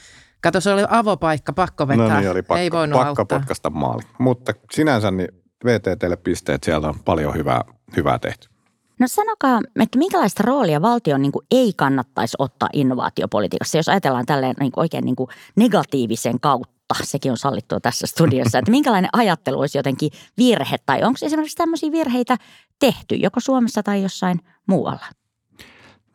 kato, 0.41 0.61
se 0.61 0.73
oli 0.73 0.83
avopaikka, 0.89 1.53
pakko 1.53 1.89
vetää. 1.89 2.09
No 2.09 2.19
niin, 2.19 2.31
oli 2.31 2.43
pakko, 2.43 2.61
ei 2.61 2.71
voinut 2.71 2.99
pakko 2.99 3.21
auttaa. 3.21 3.39
potkasta 3.39 3.71
maali. 3.71 4.03
Mutta 4.19 4.53
sinänsä 4.73 5.11
niin 5.11 5.29
VTTlle 5.65 6.17
pisteet, 6.17 6.65
sieltä 6.65 6.89
on 6.89 6.99
paljon 7.05 7.35
hyvää, 7.35 7.65
hyvää 7.97 8.19
tehty. 8.19 8.52
No 8.99 9.09
sanokaa, 9.09 9.61
että 9.81 9.99
minkälaista 9.99 10.43
roolia 10.47 10.83
valtion 10.83 11.23
niin 11.23 11.33
kuin 11.33 11.47
ei 11.51 11.73
kannattaisi 11.77 12.37
ottaa 12.39 12.69
innovaatiopolitiikassa, 12.73 13.79
jos 13.79 13.89
ajatellaan 13.89 14.27
tälleen 14.27 14.55
niin 14.61 14.73
kuin 14.73 14.83
oikein 14.83 15.05
niin 15.05 15.17
kuin 15.17 15.29
negatiivisen 15.57 16.41
kautta, 16.41 16.95
sekin 17.03 17.31
on 17.31 17.39
sallittua 17.39 17.81
tässä 17.81 18.07
studiossa, 18.07 18.59
että 18.59 18.71
minkälainen 18.71 19.11
ajattelu 19.13 19.61
olisi 19.61 19.79
jotenkin 19.79 20.11
virhe 20.39 20.77
tai 20.87 21.03
onko 21.03 21.19
esimerkiksi 21.23 21.57
tämmöisiä 21.57 21.93
virheitä 21.93 22.37
tehty 22.79 23.15
joko 23.15 23.41
Suomessa 23.41 23.83
tai 23.83 24.03
jossain 24.03 24.41
muualla? 24.67 25.07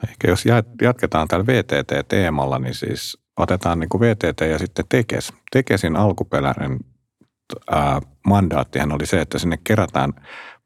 Ehkä 0.10 0.28
jos 0.28 0.44
jatketaan 0.82 1.28
tällä 1.28 1.46
VTT-teemalla, 1.46 2.60
niin 2.60 2.76
siis 2.76 3.18
otetaan 3.38 3.80
niin 3.80 3.90
kuin 3.90 4.02
VTT 4.02 4.42
ja 4.42 4.60
sitten 4.60 4.86
Tekes. 4.90 5.34
Tekesin 5.52 5.96
alkuperäinen 5.96 6.80
mandaattihan 8.28 8.92
oli 8.92 9.06
se, 9.06 9.22
että 9.22 9.40
sinne 9.40 9.58
kerätään 9.64 10.14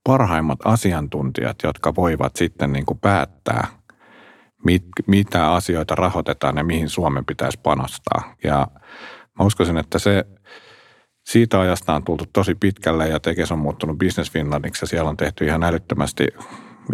parhaimmat 0.04 0.60
asiantuntijat, 0.66 1.58
jotka 1.64 1.96
voivat 1.96 2.36
sitten 2.36 2.74
niin 2.74 2.86
kuin 2.86 3.00
päättää, 3.00 3.68
mit, 4.66 4.84
mitä 5.08 5.54
asioita 5.54 5.96
rahoitetaan 5.96 6.58
ja 6.58 6.64
mihin 6.64 6.90
Suomen 6.90 7.26
pitäisi 7.26 7.60
panostaa. 7.64 8.36
Ja 8.44 8.68
mä 9.40 9.46
uskoisin, 9.46 9.78
että 9.78 10.00
se 10.00 10.26
siitä 11.26 11.60
ajasta 11.60 11.96
on 11.96 12.04
tultu 12.04 12.26
tosi 12.34 12.56
pitkälle 12.56 13.08
ja 13.08 13.20
Tekes 13.20 13.52
on 13.52 13.60
muuttunut 13.60 13.98
Business 13.98 14.32
Finlandiksi 14.32 14.84
ja 14.84 14.88
siellä 14.88 15.10
on 15.10 15.18
tehty 15.18 15.46
ihan 15.46 15.64
älyttömästi 15.64 16.28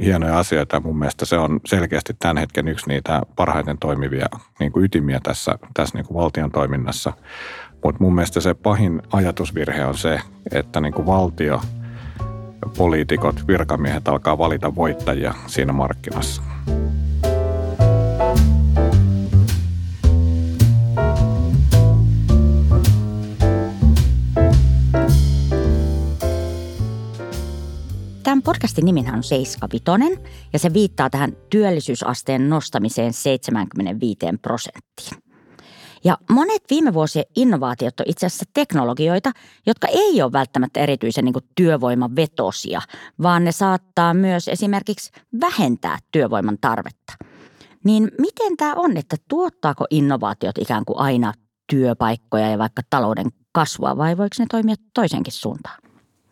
hienoja 0.02 0.40
asioita. 0.40 0.80
Mun 0.80 1.00
mielestä 1.00 1.26
se 1.26 1.38
on 1.38 1.60
selkeästi 1.66 2.14
tämän 2.20 2.38
hetken 2.38 2.68
yksi 2.68 2.88
niitä 2.88 3.22
parhaiten 3.36 3.78
toimivia 3.78 4.26
niin 4.60 4.72
kuin 4.72 4.86
ytimiä 4.86 5.20
tässä, 5.24 5.60
tässä 5.74 5.98
niin 5.98 6.06
kuin 6.06 6.18
valtion 6.18 6.52
toiminnassa. 6.52 7.14
Mutta 7.84 8.04
mun 8.04 8.16
mielestä 8.16 8.40
se 8.40 8.54
pahin 8.54 9.02
ajatusvirhe 9.14 9.86
on 9.86 9.98
se, 9.98 10.22
että 10.52 10.82
niin 10.82 10.94
kuin 10.94 11.06
valtio– 11.06 11.62
poliitikot, 12.70 13.48
virkamiehet 13.48 14.08
alkaa 14.08 14.38
valita 14.38 14.76
voittajia 14.76 15.34
siinä 15.48 15.74
markkinassa. 15.74 16.42
Tämän 28.24 28.42
podcastin 28.42 28.86
niminhän 28.86 29.16
on 29.16 29.24
75 29.24 30.22
ja 30.54 30.60
se 30.60 30.74
viittaa 30.74 31.10
tähän 31.10 31.32
työllisyysasteen 31.50 32.50
nostamiseen 32.50 33.14
75 33.14 34.18
prosenttiin. 34.42 35.27
Ja 36.04 36.18
monet 36.30 36.64
viime 36.70 36.94
vuosien 36.94 37.26
innovaatiot 37.36 38.00
on 38.00 38.06
itse 38.10 38.26
asiassa 38.26 38.46
teknologioita, 38.54 39.32
jotka 39.66 39.88
ei 39.88 40.22
ole 40.22 40.32
välttämättä 40.32 40.80
erityisen 40.80 41.26
niin 41.26 41.34
työvoimavetosia, 41.56 42.82
vaan 43.24 43.44
ne 43.44 43.52
saattaa 43.52 44.14
myös 44.14 44.48
esimerkiksi 44.48 45.12
vähentää 45.42 45.98
työvoiman 46.12 46.58
tarvetta. 46.62 47.14
Niin 47.84 48.12
miten 48.20 48.58
tämä 48.58 48.74
on, 48.76 48.98
että 48.98 49.16
tuottaako 49.28 49.86
innovaatiot 49.90 50.58
ikään 50.58 50.86
kuin 50.86 51.00
aina 51.00 51.34
työpaikkoja 51.70 52.50
ja 52.50 52.58
vaikka 52.58 52.82
talouden 52.90 53.28
kasvua 53.52 53.98
vai 53.98 54.18
voiko 54.18 54.36
ne 54.40 54.46
toimia 54.52 54.76
toisenkin 54.94 55.34
suuntaan? 55.34 55.87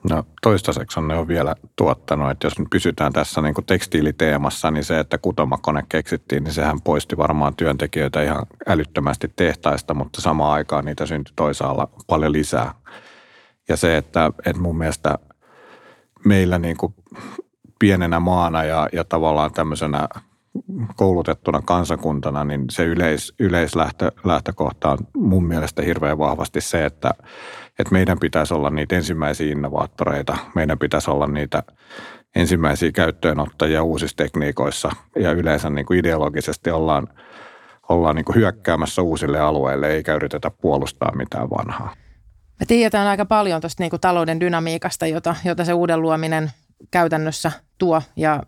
No 0.10 0.24
toistaiseksi 0.42 1.00
on 1.00 1.08
ne 1.08 1.16
on 1.16 1.28
vielä 1.28 1.56
tuottanut, 1.76 2.32
että 2.32 2.48
jos 2.48 2.54
pysytään 2.70 3.14
tässä 3.14 3.42
niin 3.42 3.54
kuin 3.54 3.66
tekstiiliteemassa, 3.66 4.72
niin 4.72 4.84
se, 4.84 5.00
että 5.00 5.18
kutomakone 5.18 5.84
keksittiin, 5.90 6.44
niin 6.44 6.54
sehän 6.54 6.82
poisti 6.82 7.18
varmaan 7.18 7.56
työntekijöitä 7.56 8.24
ihan 8.24 8.46
älyttömästi 8.68 9.34
tehtaista, 9.36 9.94
mutta 9.94 10.22
samaan 10.22 10.54
aikaan 10.54 10.86
niitä 10.86 11.06
syntyi 11.06 11.34
toisaalla 11.36 11.88
paljon 12.08 12.32
lisää. 12.32 12.74
Ja 13.68 13.78
se, 13.78 13.98
että, 13.98 14.32
että 14.46 14.62
mun 14.62 14.78
mielestä 14.78 15.18
meillä 16.26 16.60
niin 16.60 16.78
kuin 16.78 16.96
pienenä 17.80 18.20
maana 18.20 18.64
ja, 18.64 18.90
ja 18.94 19.04
tavallaan 19.04 19.52
tämmöisenä 19.52 20.08
koulutettuna 20.96 21.62
kansakuntana, 21.62 22.44
niin 22.44 22.65
se 22.70 22.84
yleis, 22.84 23.34
yleislähtökohta 23.39 24.91
on 24.91 24.98
mun 25.15 25.46
mielestä 25.46 25.82
hirveän 25.82 26.17
vahvasti 26.17 26.62
se, 26.62 26.86
että, 26.86 27.12
että 27.79 27.91
meidän 27.91 28.20
pitäisi 28.20 28.53
olla 28.53 28.70
niitä 28.70 28.96
ensimmäisiä 28.96 29.51
innovaattoreita, 29.51 30.38
meidän 30.55 30.79
pitäisi 30.79 31.12
olla 31.12 31.27
niitä 31.27 31.63
ensimmäisiä 32.36 32.91
käyttöönottajia 32.91 33.84
uusissa 33.84 34.17
tekniikoissa 34.17 34.91
ja 35.15 35.32
yleensä 35.32 35.70
niin 35.70 35.86
kuin 35.86 36.00
ideologisesti 36.00 36.72
ollaan, 36.72 37.08
ollaan 37.89 38.15
niin 38.15 38.25
kuin 38.25 38.36
hyökkäämässä 38.36 39.01
uusille 39.01 39.39
alueille 39.39 39.88
eikä 39.88 40.15
yritetä 40.15 40.51
puolustaa 40.51 41.15
mitään 41.15 41.50
vanhaa. 41.50 41.94
Me 42.60 42.65
tiedetään 42.65 43.08
aika 43.08 43.25
paljon 43.25 43.62
tuosta 43.62 43.84
niin 43.84 44.01
talouden 44.01 44.39
dynamiikasta, 44.39 45.08
jota, 45.08 45.36
jota 45.46 45.65
se 45.65 45.74
uuden 45.74 46.01
luominen 46.01 46.51
käytännössä 46.91 47.51
tuo. 47.77 48.01
Ja 48.15 48.44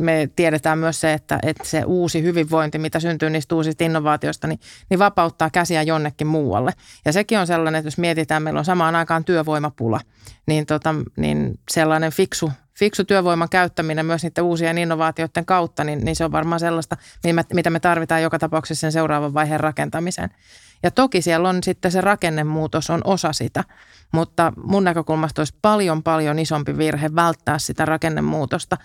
me 0.00 0.28
tiedetään 0.36 0.78
myös 0.78 1.00
se, 1.00 1.12
että, 1.12 1.38
että 1.42 1.64
se 1.64 1.84
uusi 1.84 2.22
hyvinvointi, 2.22 2.78
mitä 2.78 3.00
syntyy 3.00 3.30
niistä 3.30 3.54
uusista 3.54 3.84
innovaatioista, 3.84 4.46
niin, 4.46 4.60
niin 4.90 4.98
vapauttaa 4.98 5.50
käsiä 5.50 5.82
jonnekin 5.82 6.26
muualle. 6.26 6.72
Ja 7.04 7.12
sekin 7.12 7.38
on 7.38 7.46
sellainen, 7.46 7.78
että 7.78 7.86
jos 7.86 7.98
mietitään, 7.98 8.42
meillä 8.42 8.58
on 8.58 8.64
samaan 8.64 8.96
aikaan 8.96 9.24
työvoimapula, 9.24 10.00
niin, 10.46 10.66
tota, 10.66 10.94
niin 11.16 11.58
sellainen 11.70 12.12
fiksu, 12.12 12.52
fiksu 12.78 13.04
työvoiman 13.04 13.48
käyttäminen 13.48 14.06
myös 14.06 14.22
niiden 14.22 14.44
uusien 14.44 14.78
innovaatioiden 14.78 15.46
kautta, 15.46 15.84
niin, 15.84 16.04
niin 16.04 16.16
se 16.16 16.24
on 16.24 16.32
varmaan 16.32 16.60
sellaista, 16.60 16.96
mitä 17.52 17.70
me 17.70 17.80
tarvitaan 17.80 18.22
joka 18.22 18.38
tapauksessa 18.38 18.80
sen 18.80 18.92
seuraavan 18.92 19.34
vaiheen 19.34 19.60
rakentamiseen. 19.60 20.30
Ja 20.84 20.90
toki 20.90 21.22
siellä 21.22 21.48
on 21.48 21.62
sitten 21.62 21.92
se 21.92 22.00
rakennemuutos 22.00 22.90
on 22.90 23.00
osa 23.04 23.32
sitä, 23.32 23.64
mutta 24.12 24.52
mun 24.64 24.84
näkökulmasta 24.84 25.40
olisi 25.40 25.54
paljon 25.62 26.02
paljon 26.02 26.38
isompi 26.38 26.78
virhe 26.78 27.14
välttää 27.14 27.58
sitä 27.58 27.84
rakennemuutosta, 27.84 28.76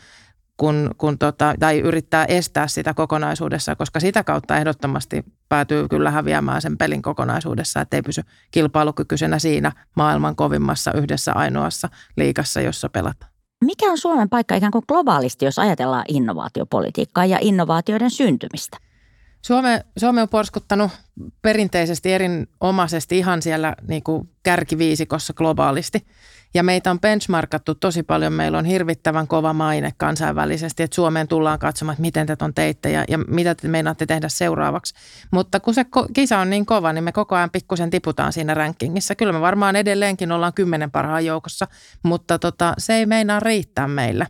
kun, 0.57 0.91
kun 0.97 1.17
tota, 1.17 1.53
tai 1.59 1.79
yrittää 1.79 2.25
estää 2.25 2.67
sitä 2.67 2.93
kokonaisuudessa, 2.93 3.75
koska 3.75 3.99
sitä 3.99 4.23
kautta 4.23 4.57
ehdottomasti 4.57 5.25
päätyy 5.49 5.87
kyllä 5.87 6.11
häviämään 6.11 6.61
sen 6.61 6.77
pelin 6.77 7.01
kokonaisuudessa, 7.01 7.81
että 7.81 7.97
ei 7.97 8.01
pysy 8.01 8.21
kilpailukykyisenä 8.51 9.39
siinä 9.39 9.71
maailman 9.95 10.35
kovimmassa 10.35 10.93
yhdessä 10.93 11.33
ainoassa 11.33 11.89
liikassa, 12.17 12.61
jossa 12.61 12.89
pelataan. 12.89 13.31
Mikä 13.65 13.91
on 13.91 13.97
Suomen 13.97 14.29
paikka 14.29 14.55
ikään 14.55 14.71
kuin 14.71 14.83
globaalisti, 14.87 15.45
jos 15.45 15.59
ajatellaan 15.59 16.05
innovaatiopolitiikkaa 16.07 17.25
ja 17.25 17.37
innovaatioiden 17.41 18.11
syntymistä? 18.11 18.77
Suome, 19.41 19.85
Suomi 19.97 20.21
on 20.21 20.29
porskuttanut 20.29 20.91
perinteisesti 21.41 22.13
erinomaisesti 22.13 23.17
ihan 23.17 23.41
siellä 23.41 23.75
niin 23.87 24.03
kuin 24.03 24.29
kärkiviisikossa 24.43 25.33
globaalisti. 25.33 26.05
Ja 26.53 26.63
meitä 26.63 26.91
on 26.91 26.99
benchmarkattu 26.99 27.75
tosi 27.75 28.03
paljon. 28.03 28.33
Meillä 28.33 28.57
on 28.57 28.65
hirvittävän 28.65 29.27
kova 29.27 29.53
maine 29.53 29.93
kansainvälisesti, 29.97 30.83
että 30.83 30.95
Suomeen 30.95 31.27
tullaan 31.27 31.59
katsomaan, 31.59 31.93
että 31.93 32.01
miten 32.01 32.27
te 32.27 32.37
on 32.41 32.53
teitte 32.53 32.91
ja, 32.91 33.05
ja 33.07 33.17
mitä 33.17 33.55
te 33.55 33.67
meinaatte 33.67 34.05
tehdä 34.05 34.29
seuraavaksi. 34.29 34.93
Mutta 35.31 35.59
kun 35.59 35.73
se 35.73 35.85
kisa 36.13 36.39
on 36.39 36.49
niin 36.49 36.65
kova, 36.65 36.93
niin 36.93 37.03
me 37.03 37.11
koko 37.11 37.35
ajan 37.35 37.49
pikkusen 37.49 37.89
tiputaan 37.89 38.33
siinä 38.33 38.53
rankingissa. 38.53 39.15
Kyllä 39.15 39.33
me 39.33 39.41
varmaan 39.41 39.75
edelleenkin 39.75 40.31
ollaan 40.31 40.53
kymmenen 40.53 40.91
parhaan 40.91 41.25
joukossa, 41.25 41.67
mutta 42.03 42.39
tota, 42.39 42.73
se 42.77 42.93
ei 42.93 43.05
meinaa 43.05 43.39
riittää 43.39 43.87
meillä. 43.87 44.25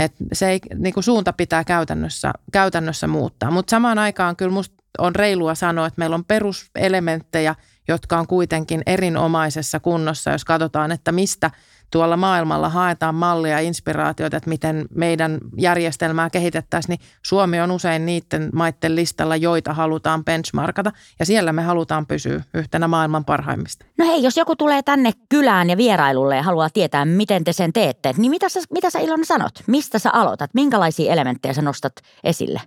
Et 0.00 0.12
se 0.32 0.48
ei, 0.48 0.60
niin 0.74 0.94
kuin 0.94 1.04
suunta 1.04 1.32
pitää 1.32 1.64
käytännössä, 1.64 2.32
käytännössä 2.52 3.06
muuttaa. 3.06 3.50
Mutta 3.50 3.70
samaan 3.70 3.98
aikaan 3.98 4.36
kyllä 4.36 4.52
musta 4.52 4.74
on 4.98 5.14
reilua 5.14 5.54
sanoa, 5.54 5.86
että 5.86 5.98
meillä 5.98 6.14
on 6.14 6.24
peruselementtejä, 6.24 7.54
jotka 7.88 8.18
on 8.18 8.26
kuitenkin 8.26 8.82
erinomaisessa 8.86 9.80
kunnossa, 9.80 10.30
jos 10.30 10.44
katsotaan, 10.44 10.92
että 10.92 11.12
mistä 11.12 11.50
tuolla 11.90 12.16
maailmalla 12.16 12.68
haetaan 12.68 13.14
mallia 13.14 13.52
ja 13.52 13.60
inspiraatioita, 13.60 14.36
että 14.36 14.50
miten 14.50 14.86
meidän 14.94 15.38
järjestelmää 15.58 16.30
kehitettäisiin, 16.30 16.98
niin 16.98 17.08
Suomi 17.22 17.60
on 17.60 17.70
usein 17.70 18.06
niiden 18.06 18.50
maiden 18.54 18.96
listalla, 18.96 19.36
joita 19.36 19.74
halutaan 19.74 20.24
benchmarkata 20.24 20.92
ja 21.18 21.26
siellä 21.26 21.52
me 21.52 21.62
halutaan 21.62 22.06
pysyä 22.06 22.42
yhtenä 22.54 22.88
maailman 22.88 23.24
parhaimmista. 23.24 23.84
No 23.98 24.06
hei, 24.06 24.22
jos 24.22 24.36
joku 24.36 24.56
tulee 24.56 24.82
tänne 24.82 25.12
kylään 25.28 25.70
ja 25.70 25.76
vierailulle 25.76 26.36
ja 26.36 26.42
haluaa 26.42 26.70
tietää, 26.70 27.04
miten 27.04 27.44
te 27.44 27.52
sen 27.52 27.72
teette, 27.72 28.14
niin 28.16 28.30
mitä 28.30 28.48
sä, 28.48 28.60
mitä 28.72 28.90
sä 28.90 28.98
Ilona 28.98 29.24
sanot? 29.24 29.52
Mistä 29.66 29.98
sä 29.98 30.10
aloitat? 30.12 30.50
Minkälaisia 30.54 31.12
elementtejä 31.12 31.54
sä 31.54 31.62
nostat 31.62 31.92
esille? 32.24 32.60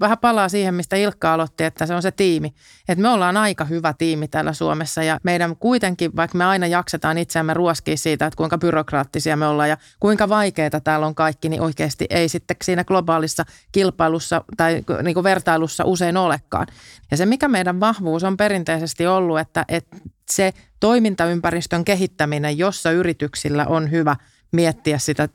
Vähän 0.00 0.18
palaa 0.18 0.48
siihen, 0.48 0.74
mistä 0.74 0.96
Ilkka 0.96 1.34
aloitti, 1.34 1.64
että 1.64 1.86
se 1.86 1.94
on 1.94 2.02
se 2.02 2.10
tiimi. 2.10 2.54
Että 2.88 3.02
me 3.02 3.08
ollaan 3.08 3.36
aika 3.36 3.64
hyvä 3.64 3.94
tiimi 3.98 4.28
täällä 4.28 4.52
Suomessa 4.52 5.02
ja 5.02 5.18
meidän 5.22 5.56
kuitenkin, 5.56 6.16
vaikka 6.16 6.38
me 6.38 6.44
aina 6.44 6.66
jaksetaan 6.66 7.18
itseämme 7.18 7.54
ruoskia 7.54 7.96
siitä, 7.96 8.26
että 8.26 8.36
kuinka 8.36 8.58
byrokraattisia 8.58 9.36
me 9.36 9.46
ollaan 9.46 9.68
ja 9.68 9.76
kuinka 10.00 10.28
vaikeita 10.28 10.80
täällä 10.80 11.06
on 11.06 11.14
kaikki, 11.14 11.48
niin 11.48 11.62
oikeasti 11.62 12.06
ei 12.10 12.28
sitten 12.28 12.56
siinä 12.64 12.84
globaalissa 12.84 13.44
kilpailussa 13.72 14.44
tai 14.56 14.84
niin 15.02 15.14
kuin 15.14 15.24
vertailussa 15.24 15.84
usein 15.84 16.16
olekaan. 16.16 16.66
Ja 17.10 17.16
se, 17.16 17.26
mikä 17.26 17.48
meidän 17.48 17.80
vahvuus 17.80 18.24
on 18.24 18.36
perinteisesti 18.36 19.06
ollut, 19.06 19.38
että, 19.38 19.64
että 19.68 19.96
se 20.30 20.52
toimintaympäristön 20.80 21.84
kehittäminen, 21.84 22.58
jossa 22.58 22.90
yrityksillä 22.90 23.66
on 23.66 23.90
hyvä– 23.90 24.16
miettiä 24.52 24.98
sitä 24.98 25.28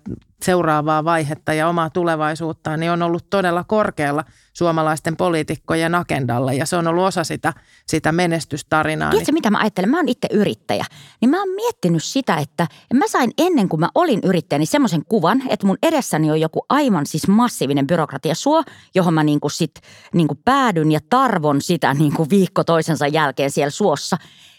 seuraavaa 0.43 1.03
vaihetta 1.03 1.53
ja 1.53 1.69
omaa 1.69 1.89
tulevaisuuttaan, 1.89 2.79
niin 2.79 2.91
on 2.91 3.01
ollut 3.01 3.29
todella 3.29 3.63
korkealla 3.63 4.23
suomalaisten 4.53 5.17
poliitikkojen 5.17 5.95
agendalla 5.95 6.53
ja 6.53 6.65
se 6.65 6.75
on 6.75 6.87
ollut 6.87 7.03
osa 7.03 7.23
sitä, 7.23 7.53
sitä 7.87 8.11
menestystarinaa. 8.11 9.09
Tiedätkö 9.09 9.31
mitä 9.31 9.49
mä 9.49 9.57
ajattelen? 9.57 9.89
Mä 9.89 9.97
oon 9.97 10.09
itse 10.09 10.27
yrittäjä. 10.31 10.85
Niin 11.21 11.29
mä 11.29 11.39
oon 11.39 11.55
miettinyt 11.55 12.03
sitä, 12.03 12.35
että 12.35 12.67
mä 12.93 13.07
sain 13.07 13.31
ennen 13.37 13.69
kuin 13.69 13.79
mä 13.79 13.89
olin 13.95 14.19
yrittäjä, 14.23 14.59
niin 14.59 14.67
semmoisen 14.67 15.05
kuvan, 15.05 15.43
että 15.49 15.67
mun 15.67 15.77
edessäni 15.83 16.31
on 16.31 16.41
joku 16.41 16.65
aivan 16.69 17.05
siis 17.05 17.27
massiivinen 17.27 17.87
byrokratiasuo, 17.87 18.63
johon 18.95 19.13
mä 19.13 19.23
niinku 19.23 19.49
sit 19.49 19.81
niinku 20.13 20.35
päädyn 20.45 20.91
ja 20.91 20.99
tarvon 21.09 21.61
sitä 21.61 21.93
niinku 21.93 22.27
viikko 22.29 22.63
toisensa 22.63 23.07
jälkeen 23.07 23.51
siellä 23.51 23.71
suossa. 23.71 24.17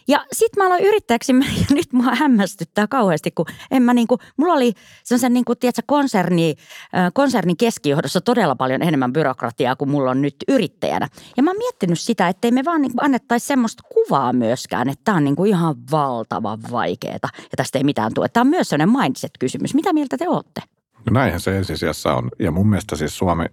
Ja 0.08 0.26
sitten 0.32 0.62
mä 0.62 0.66
aloin 0.66 0.84
yrittäjäksi 0.84 1.32
ja 1.60 1.66
nyt 1.70 1.92
mua 1.92 2.14
hämmästyttää 2.14 2.86
kauheasti, 2.86 3.30
kun 3.30 3.46
en 3.70 3.82
mä 3.82 3.94
niinku, 3.94 4.18
mulla 4.36 4.54
oli 4.54 4.72
sellaisen 5.04 5.32
niinku, 5.32 5.52
konserni, 5.86 6.54
konsernin 7.12 7.56
keskijohdossa 7.56 8.20
todella 8.20 8.56
paljon 8.56 8.82
enemmän 8.82 9.12
byrokratiaa 9.12 9.76
kuin 9.76 9.90
mulla 9.90 10.10
on 10.10 10.22
nyt 10.22 10.36
yrittäjänä. 10.48 11.08
Ja 11.36 11.42
mä 11.42 11.50
oon 11.50 11.58
miettinyt 11.58 12.00
sitä, 12.00 12.28
ettei 12.28 12.50
me 12.50 12.64
vaan 12.64 12.82
niinku 12.82 12.98
annettaisi 13.00 13.46
semmoista 13.46 13.82
kuvaa 13.94 14.32
myöskään, 14.32 14.88
että 14.88 15.04
tämä 15.04 15.16
on 15.16 15.24
niinku 15.24 15.44
ihan 15.44 15.74
valtavan 15.90 16.58
vaikeaa 16.70 17.18
ja 17.22 17.56
tästä 17.56 17.78
ei 17.78 17.84
mitään 17.84 18.14
tule. 18.14 18.28
Tämä 18.28 18.42
on 18.42 18.48
myös 18.48 18.68
sellainen 18.68 18.96
mindset-kysymys. 19.02 19.74
Mitä 19.74 19.92
mieltä 19.92 20.16
te 20.16 20.28
olette? 20.28 20.62
No 21.10 21.10
näinhän 21.10 21.40
se 21.40 21.56
ensisijassa 21.56 22.14
on. 22.14 22.28
Ja 22.38 22.50
mun 22.50 22.68
mielestä 22.68 22.96
siis 22.96 23.18
Suomi 23.18 23.44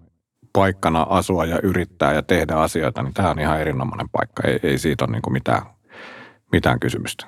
paikkana 0.53 1.07
asua 1.09 1.45
ja 1.45 1.59
yrittää 1.63 2.13
ja 2.13 2.21
tehdä 2.23 2.55
asioita, 2.55 3.03
niin 3.03 3.13
tämä 3.13 3.29
on 3.29 3.39
ihan 3.39 3.61
erinomainen 3.61 4.09
paikka. 4.09 4.47
Ei, 4.47 4.59
ei 4.63 4.77
siitä 4.77 5.05
ole 5.05 5.11
niin 5.11 5.33
mitään 5.33 5.61
mitään 6.51 6.79
kysymystä. 6.79 7.27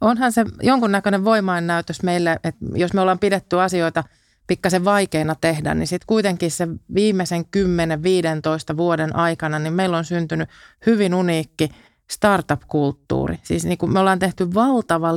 Onhan 0.00 0.32
se 0.32 0.44
jonkunnäköinen 0.62 1.24
voimainnäytös 1.24 2.02
meille, 2.02 2.32
että 2.44 2.64
jos 2.74 2.92
me 2.92 3.00
ollaan 3.00 3.18
pidetty 3.18 3.60
asioita 3.60 4.04
pikkasen 4.46 4.84
vaikeina 4.84 5.34
tehdä, 5.34 5.74
niin 5.74 5.86
sitten 5.86 6.06
kuitenkin 6.06 6.50
se 6.50 6.68
viimeisen 6.94 7.44
10-15 8.72 8.76
vuoden 8.76 9.16
aikana, 9.16 9.58
niin 9.58 9.72
meillä 9.72 9.98
on 9.98 10.04
syntynyt 10.04 10.48
hyvin 10.86 11.14
uniikki– 11.14 11.68
startup-kulttuuri. 12.10 13.38
Siis 13.42 13.64
niin 13.64 13.78
kuin 13.78 13.92
me 13.92 14.00
ollaan 14.00 14.18
tehty 14.18 14.54
valtava 14.54 15.08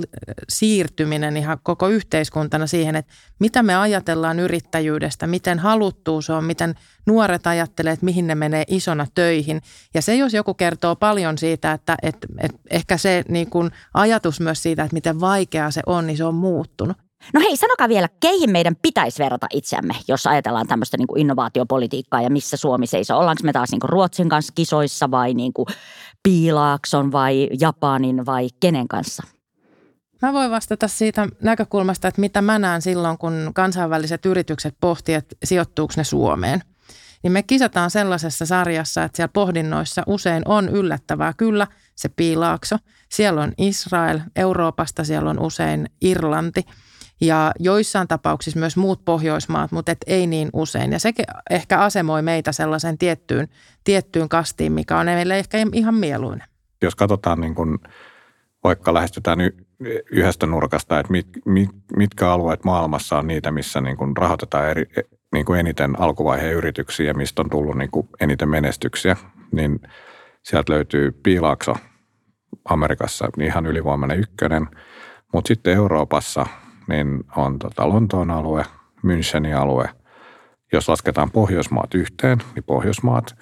siirtyminen 0.49 1.37
ihan 1.37 1.57
koko 1.63 1.87
yhteiskuntana 1.87 2.67
siihen, 2.67 2.95
että 2.95 3.13
mitä 3.39 3.63
me 3.63 3.75
ajatellaan 3.75 4.39
yrittäjyydestä, 4.39 5.27
miten 5.27 5.59
haluttuu 5.59 6.21
se 6.21 6.33
on, 6.33 6.43
miten 6.43 6.75
nuoret 7.05 7.47
ajattelee, 7.47 7.93
että 7.93 8.05
mihin 8.05 8.27
ne 8.27 8.35
menee 8.35 8.63
isona 8.67 9.07
töihin. 9.15 9.61
Ja 9.93 10.01
se, 10.01 10.15
jos 10.15 10.33
joku 10.33 10.53
kertoo 10.53 10.95
paljon 10.95 11.37
siitä, 11.37 11.71
että, 11.71 11.97
että, 12.01 12.27
että 12.39 12.59
ehkä 12.69 12.97
se 12.97 13.23
niin 13.27 13.49
kuin 13.49 13.71
ajatus 13.93 14.39
myös 14.39 14.63
siitä, 14.63 14.83
että 14.83 14.93
miten 14.93 15.19
vaikeaa 15.19 15.71
se 15.71 15.81
on, 15.85 16.07
niin 16.07 16.17
se 16.17 16.23
on 16.23 16.35
muuttunut. 16.35 16.97
No 17.33 17.41
hei, 17.41 17.57
sanokaa 17.57 17.89
vielä, 17.89 18.09
keihin 18.19 18.51
meidän 18.51 18.75
pitäisi 18.81 19.23
verrata 19.23 19.47
itseämme, 19.53 19.93
jos 20.07 20.27
ajatellaan 20.27 20.67
tämmöistä 20.67 20.97
niin 20.97 21.07
kuin 21.07 21.21
innovaatiopolitiikkaa 21.21 22.21
ja 22.21 22.29
missä 22.29 22.57
Suomi 22.57 22.87
seisoo. 22.87 23.19
Ollaanko 23.19 23.43
me 23.43 23.53
taas 23.53 23.71
niin 23.71 23.79
kuin 23.79 23.89
Ruotsin 23.89 24.29
kanssa 24.29 24.53
kisoissa 24.55 25.11
vai 25.11 25.33
niin 25.33 25.53
kuin 25.53 25.65
Piilaakson 26.23 27.11
vai 27.11 27.49
Japanin 27.59 28.25
vai 28.25 28.49
kenen 28.59 28.87
kanssa? 28.87 29.23
Mä 30.21 30.33
voin 30.33 30.51
vastata 30.51 30.87
siitä 30.87 31.27
näkökulmasta, 31.41 32.07
että 32.07 32.21
mitä 32.21 32.41
mä 32.41 32.59
näen 32.59 32.81
silloin, 32.81 33.17
kun 33.17 33.51
kansainväliset 33.53 34.25
yritykset 34.25 34.75
pohtivat, 34.81 35.17
että 35.17 35.35
sijoittuuko 35.43 35.93
ne 35.97 36.03
Suomeen. 36.03 36.61
Niin 37.23 37.31
me 37.31 37.43
kisataan 37.43 37.91
sellaisessa 37.91 38.45
sarjassa, 38.45 39.03
että 39.03 39.15
siellä 39.15 39.31
pohdinnoissa 39.33 40.03
usein 40.07 40.43
on 40.45 40.69
yllättävää 40.69 41.33
kyllä 41.37 41.67
se 41.95 42.09
piilaakso. 42.09 42.77
Siellä 43.09 43.41
on 43.41 43.53
Israel, 43.57 44.19
Euroopasta 44.35 45.03
siellä 45.03 45.29
on 45.29 45.39
usein 45.39 45.89
Irlanti– 46.01 46.65
ja 47.21 47.51
joissain 47.59 48.07
tapauksissa 48.07 48.59
myös 48.59 48.77
muut 48.77 49.05
Pohjoismaat, 49.05 49.71
mutta 49.71 49.91
et 49.91 49.97
ei 50.07 50.27
niin 50.27 50.49
usein. 50.53 50.91
Ja 50.91 50.99
se 50.99 51.13
ehkä 51.49 51.79
asemoi 51.79 52.21
meitä 52.21 52.51
sellaisen 52.51 52.97
tiettyyn, 52.97 53.47
tiettyyn 53.83 54.29
kastiin, 54.29 54.71
mikä 54.71 54.97
on 54.97 55.05
meille 55.05 55.39
ehkä 55.39 55.57
ihan 55.73 55.95
mieluinen. 55.95 56.47
Jos 56.81 56.95
katsotaan 56.95 57.41
niin 57.41 57.55
kuin, 57.55 57.79
vaikka 58.63 58.93
lähestytään 58.93 59.39
yhdestä 60.11 60.45
nurkasta, 60.45 60.99
että 60.99 61.11
mit, 61.11 61.27
mit, 61.45 61.69
mitkä 61.97 62.31
alueet 62.31 62.63
maailmassa 62.63 63.17
on 63.17 63.27
niitä, 63.27 63.51
missä 63.51 63.81
niin 63.81 63.97
kuin 63.97 64.17
rahoitetaan 64.17 64.69
eri, 64.69 64.85
niin 65.33 65.45
kuin 65.45 65.59
eniten 65.59 65.99
alkuvaiheen 65.99 66.55
yrityksiä 66.55 67.05
ja 67.05 67.13
mistä 67.13 67.41
on 67.41 67.49
tullut 67.49 67.77
niin 67.77 67.91
kuin 67.91 68.09
eniten 68.19 68.49
menestyksiä, 68.49 69.15
niin 69.51 69.79
sieltä 70.43 70.73
löytyy 70.73 71.11
Piilaakso 71.11 71.75
Amerikassa 72.65 73.29
ihan 73.41 73.65
ylivoimainen 73.65 74.19
ykkönen, 74.19 74.67
mutta 75.33 75.47
sitten 75.47 75.73
Euroopassa– 75.73 76.45
niin 76.89 77.23
on 77.35 77.59
tota 77.59 77.89
Lontoon 77.89 78.31
alue, 78.31 78.65
Münchenin 79.03 79.55
alue. 79.55 79.89
Jos 80.73 80.89
lasketaan 80.89 81.31
Pohjoismaat 81.31 81.93
yhteen, 81.93 82.37
niin 82.55 82.63
Pohjoismaat. 82.63 83.35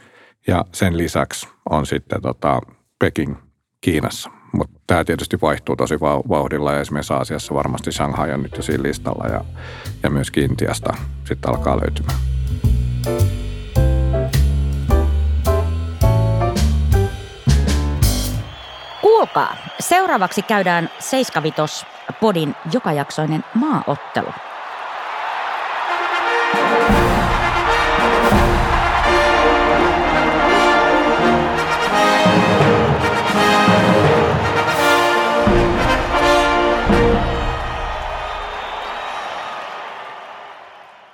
Ja 0.48 0.66
sen 0.74 0.98
lisäksi 0.98 1.48
on 1.70 1.86
sitten 1.86 2.22
tota 2.22 2.62
Peking 3.00 3.36
Kiinassa. 3.82 4.30
Mutta 4.54 4.80
tämä 4.88 5.04
tietysti 5.04 5.38
vaihtuu 5.42 5.76
tosi 5.76 6.00
vauhdilla 6.30 6.74
ja 6.74 6.80
esimerkiksi 6.80 7.14
Aasiassa 7.14 7.54
varmasti 7.54 7.92
Shanghai 7.92 8.34
on 8.34 8.44
nyt 8.44 8.58
jo 8.58 8.64
siinä 8.64 8.84
listalla 8.84 9.28
ja, 9.28 9.46
ja 10.04 10.10
myös 10.10 10.28
Intiasta 10.38 10.94
sitten 11.24 11.52
alkaa 11.52 11.78
löytymään. 11.78 12.20
Kuulkaa, 19.02 19.58
seuraavaksi 19.80 20.42
käydään 20.42 20.90
Seiskavitos 21.00 21.86
podin 22.22 22.56
jokajaksoinen 22.74 23.44
maaottelu. 23.54 24.34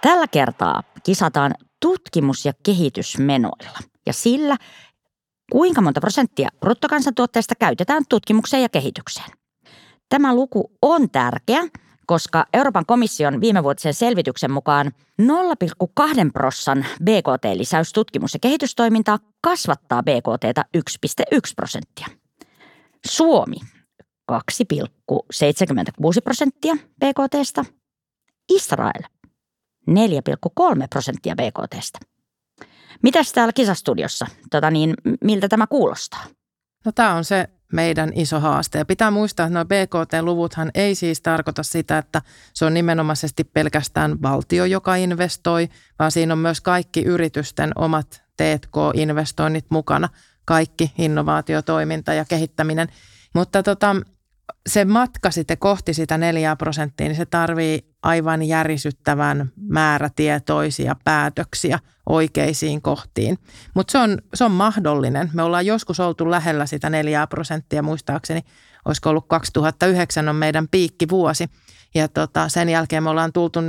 Tällä 0.02 0.28
kertaa 0.28 0.84
kisataan 1.04 1.54
tutkimus- 1.80 2.46
ja 2.46 2.54
kehitysmenoilla 2.64 3.80
ja 4.06 4.14
sillä, 4.14 4.58
kuinka 5.52 5.82
monta 5.82 6.02
prosenttia 6.02 6.50
bruttokansantuotteesta 6.60 7.56
käytetään 7.60 8.04
tutkimukseen 8.10 8.64
ja 8.64 8.70
kehitykseen. 8.70 9.43
Tämä 10.14 10.36
luku 10.36 10.72
on 10.82 11.10
tärkeä, 11.10 11.62
koska 12.06 12.46
Euroopan 12.54 12.86
komission 12.86 13.42
viimevuotisen 13.42 13.94
selvityksen 13.94 14.52
mukaan 14.52 14.92
0,2 15.22 15.28
prossan 16.34 16.86
BKT-lisäys 17.04 17.94
tutkimus- 17.94 18.34
ja 18.34 18.40
kehitystoimintaa 18.40 19.20
kasvattaa 19.42 20.04
BKTtä 20.04 20.66
1,1 20.74 21.54
prosenttia. 21.56 22.08
Suomi 23.08 23.56
2,76 24.32 26.22
prosenttia 26.24 26.76
BKTstä. 26.76 27.66
Israel 28.54 29.02
4,3 29.88 30.88
prosenttia 30.90 31.36
BKTstä. 31.36 32.00
Mitäs 33.04 33.34
täällä 33.34 33.54
kisastudiossa? 33.54 34.26
Tota 34.52 34.72
niin, 34.72 34.94
miltä 35.24 35.48
tämä 35.48 35.68
kuulostaa? 35.68 36.24
No 36.86 36.92
tämä 36.92 37.14
on 37.14 37.26
se 37.26 37.48
meidän 37.74 38.12
iso 38.16 38.40
haaste. 38.40 38.78
Ja 38.78 38.86
pitää 38.86 39.12
muistaa, 39.12 39.46
että 39.46 39.54
nuo 39.54 39.66
BKT-luvuthan 39.66 40.72
ei 40.76 40.96
siis 40.96 41.22
tarkoita 41.22 41.64
sitä, 41.64 41.98
että 41.98 42.22
se 42.54 42.66
on 42.66 42.74
nimenomaisesti 42.74 43.44
pelkästään 43.44 44.22
valtio, 44.22 44.66
joka 44.66 44.96
investoi, 44.96 45.70
vaan 46.00 46.12
siinä 46.12 46.34
on 46.34 46.40
myös 46.40 46.62
kaikki 46.62 47.02
yritysten 47.02 47.72
omat 47.76 48.24
T&K-investoinnit 48.38 49.66
mukana, 49.70 50.10
kaikki 50.46 50.92
innovaatiotoiminta 50.98 52.14
ja 52.14 52.26
kehittäminen. 52.26 52.88
Mutta 53.34 53.64
tota, 53.64 53.96
se 54.70 54.86
matka 54.86 55.32
sitten 55.32 55.58
kohti 55.58 55.94
sitä 55.94 56.18
neljää 56.18 56.56
prosenttia, 56.56 57.08
niin 57.08 57.16
se 57.16 57.26
tarvii 57.26 57.86
aivan 58.04 58.44
järisyttävän 58.44 59.52
määrätietoisia 59.56 60.96
päätöksiä 61.04 61.80
oikeisiin 62.10 62.82
kohtiin. 62.82 63.40
Mutta 63.74 63.92
se 63.92 63.98
on, 63.98 64.18
se 64.34 64.44
on 64.44 64.52
mahdollinen. 64.52 65.30
Me 65.34 65.44
ollaan 65.44 65.66
joskus 65.66 66.00
oltu 66.00 66.32
lähellä 66.32 66.66
sitä 66.66 66.90
neljää 66.90 67.28
prosenttia, 67.28 67.84
muistaakseni 67.84 68.42
olisiko 68.86 69.10
ollut 69.10 69.28
2009 69.28 70.30
on 70.30 70.36
meidän 70.36 70.68
piikkivuosi. 70.68 71.48
Ja 71.96 72.08
tota, 72.08 72.50
sen 72.50 72.70
jälkeen 72.70 73.04
me 73.04 73.10
ollaan 73.10 73.34
tultu 73.34 73.60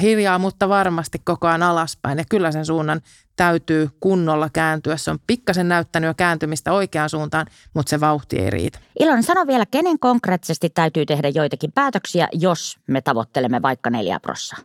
hiljaa, 0.00 0.38
mutta 0.38 0.68
varmasti 0.68 1.18
koko 1.24 1.46
ajan 1.46 1.62
alaspäin. 1.62 2.18
Ja 2.18 2.24
kyllä 2.30 2.52
sen 2.52 2.66
suunnan 2.66 3.00
täytyy 3.36 3.88
kunnolla 4.00 4.50
kääntyä. 4.52 4.96
Se 4.96 5.10
on 5.10 5.18
pikkasen 5.26 5.68
näyttänyt 5.68 6.08
jo 6.08 6.14
kääntymistä 6.14 6.72
oikeaan 6.72 7.10
suuntaan, 7.10 7.46
mutta 7.74 7.90
se 7.90 8.00
vauhti 8.00 8.38
ei 8.38 8.50
riitä. 8.50 8.78
Ilon, 9.00 9.22
sano 9.22 9.46
vielä, 9.46 9.66
kenen 9.70 9.98
konkreettisesti 9.98 10.70
täytyy 10.70 11.06
tehdä 11.06 11.28
joitakin 11.28 11.72
päätöksiä, 11.72 12.28
jos 12.32 12.78
me 12.86 13.00
tavoittelemme 13.00 13.62
vaikka 13.62 13.90
neljä 13.90 14.20
prossaa? 14.20 14.58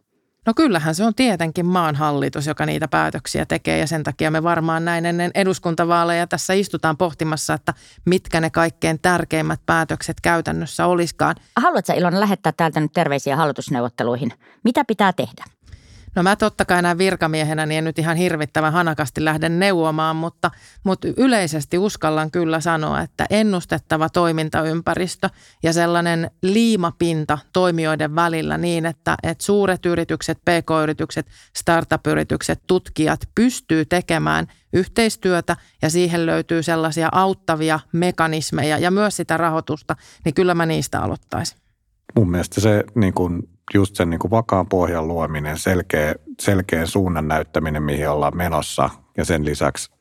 No 0.45 0.54
kyllähän 0.56 0.95
se 0.95 1.04
on 1.04 1.15
tietenkin 1.15 1.65
maan 1.65 1.95
hallitus, 1.95 2.47
joka 2.47 2.65
niitä 2.65 2.88
päätöksiä 2.88 3.45
tekee 3.45 3.77
ja 3.77 3.88
sen 3.88 4.04
takia 4.04 4.32
me 4.32 4.43
varmaan 4.43 4.86
näin 4.86 5.06
ennen 5.06 5.32
eduskuntavaaleja 5.36 6.27
tässä 6.27 6.54
istutaan 6.54 6.97
pohtimassa, 6.97 7.54
että 7.54 7.73
mitkä 8.06 8.41
ne 8.41 8.49
kaikkein 8.49 8.99
tärkeimmät 9.01 9.60
päätökset 9.65 10.21
käytännössä 10.21 10.86
olisikaan. 10.86 11.36
Haluatko 11.58 11.93
Ilona 11.93 12.19
lähettää 12.19 12.51
täältä 12.58 12.80
nyt 12.80 12.91
terveisiä 12.93 13.36
hallitusneuvotteluihin? 13.36 14.34
Mitä 14.63 14.86
pitää 14.86 15.13
tehdä? 15.13 15.43
No 16.15 16.24
mä 16.24 16.36
totta 16.36 16.65
kai 16.65 16.82
näin 16.82 16.97
virkamiehenä 16.97 17.65
niin 17.65 17.78
en 17.78 17.84
nyt 17.84 18.00
ihan 18.00 18.17
hirvittävän 18.17 18.74
hanakasti 18.74 19.26
lähde 19.26 19.50
neuvomaan, 19.50 20.15
mutta, 20.15 20.52
mutta 20.84 21.08
yleisesti 21.17 21.78
uskallan 21.78 22.32
kyllä 22.32 22.60
sanoa, 22.60 23.02
että 23.02 23.26
ennustettava 23.30 24.10
toimintaympäristö 24.10 25.30
ja 25.63 25.74
sellainen 25.74 26.32
liimapinta 26.41 27.38
toimijoiden 27.54 28.15
välillä 28.15 28.58
niin, 28.58 28.86
että, 28.86 29.15
että 29.24 29.43
suuret 29.43 29.86
yritykset, 29.86 30.38
pk-yritykset, 30.38 31.28
startup-yritykset, 31.56 32.62
tutkijat 32.67 33.19
pystyy 33.36 33.86
tekemään 33.86 34.47
yhteistyötä 34.74 35.58
ja 35.82 35.89
siihen 35.89 36.26
löytyy 36.26 36.63
sellaisia 36.63 37.10
auttavia 37.12 37.80
mekanismeja 37.93 38.78
ja 38.78 38.91
myös 38.91 39.17
sitä 39.17 39.38
rahoitusta, 39.38 39.95
niin 40.26 40.34
kyllä 40.34 40.56
mä 40.56 40.65
niistä 40.65 41.02
aloittaisin. 41.02 41.58
Mun 42.15 42.32
mielestä 42.32 42.62
se 42.62 42.84
niin 42.95 43.13
kuin 43.13 43.50
just 43.73 43.95
sen 43.95 44.10
niin 44.10 44.19
kuin 44.19 44.31
vakaan 44.31 44.67
pohjan 44.67 45.07
luominen, 45.07 45.57
selkeä, 45.57 46.15
selkeä 46.39 46.86
suunnan 46.86 47.27
näyttäminen, 47.27 47.84
mihin 47.84 48.10
ollaan 48.10 48.38
menossa 48.38 48.89
ja 49.17 49.25
sen 49.25 49.45
lisäksi 49.45 49.91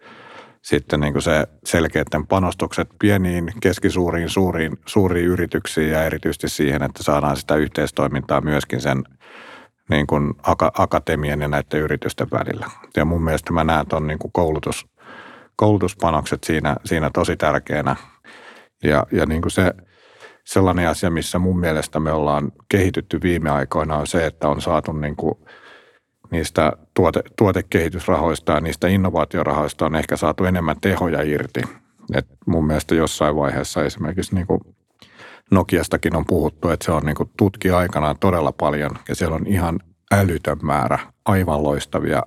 sitten 0.63 1.01
niin 1.01 1.13
kuin 1.13 1.23
se 1.23 1.47
selkeiden 1.65 2.27
panostukset 2.27 2.89
pieniin, 2.99 3.53
keskisuuriin, 3.61 4.29
suuriin, 4.29 4.79
suuriin 4.87 5.27
yrityksiin 5.27 5.91
ja 5.91 6.05
erityisesti 6.05 6.49
siihen, 6.49 6.83
että 6.83 7.03
saadaan 7.03 7.37
sitä 7.37 7.55
yhteistoimintaa 7.55 8.41
myöskin 8.41 8.81
sen 8.81 9.05
niin 9.91 10.07
kuin 10.07 10.35
akatemian 10.79 11.41
ja 11.41 11.49
näiden 11.49 11.81
yritysten 11.81 12.27
välillä. 12.33 12.67
Ja 12.97 13.05
mun 13.05 13.25
mielestä 13.25 13.53
mä 13.53 13.65
näen 13.65 13.87
tuon 13.87 14.07
niin 14.07 14.19
kuin 14.19 14.33
koulutus, 14.33 14.87
koulutuspanokset 15.57 16.45
siinä, 16.45 16.77
siinä 16.85 17.11
tosi 17.15 17.37
tärkeänä. 17.37 17.97
Ja, 18.85 19.07
ja 19.13 19.27
niin 19.27 19.43
kuin 19.43 19.53
se– 19.53 19.73
sellainen 20.45 20.89
asia, 20.89 21.11
missä 21.11 21.39
mun 21.39 21.61
mielestä 21.61 22.01
me 22.01 22.13
ollaan 22.13 22.53
kehitytty 22.69 23.21
viime 23.23 23.51
aikoina 23.51 23.97
on 23.97 24.07
se, 24.07 24.27
että 24.27 24.49
on 24.49 24.61
saatu 24.61 24.93
niin 24.93 25.17
kuin 25.17 25.35
niistä 26.31 26.73
tuote, 26.95 27.23
tuotekehitysrahoista 27.39 28.53
ja 28.53 28.61
niistä 28.61 28.89
innovaatiorahoista 28.89 29.87
on 29.87 29.97
ehkä 29.97 30.17
saatu 30.17 30.45
enemmän 30.45 30.81
tehoja 30.81 31.23
irti. 31.23 31.61
Et 32.15 32.27
mun 32.47 32.67
mielestä 32.67 32.95
jossain 32.95 33.37
vaiheessa 33.37 33.85
esimerkiksi 33.85 34.35
niin 34.35 34.47
kuin 34.47 34.61
Nokiastakin 35.51 36.17
on 36.17 36.25
puhuttu, 36.27 36.69
että 36.69 36.85
se 36.85 36.93
on 36.93 37.03
niin 37.03 37.31
tutki 37.37 37.71
aikanaan 37.71 38.19
todella 38.19 38.53
paljon 38.53 38.91
ja 39.09 39.15
siellä 39.15 39.37
on 39.37 39.47
ihan 39.47 39.81
älytön 40.13 40.59
määrä 40.63 40.99
aivan 41.25 41.63
loistavia 41.63 42.23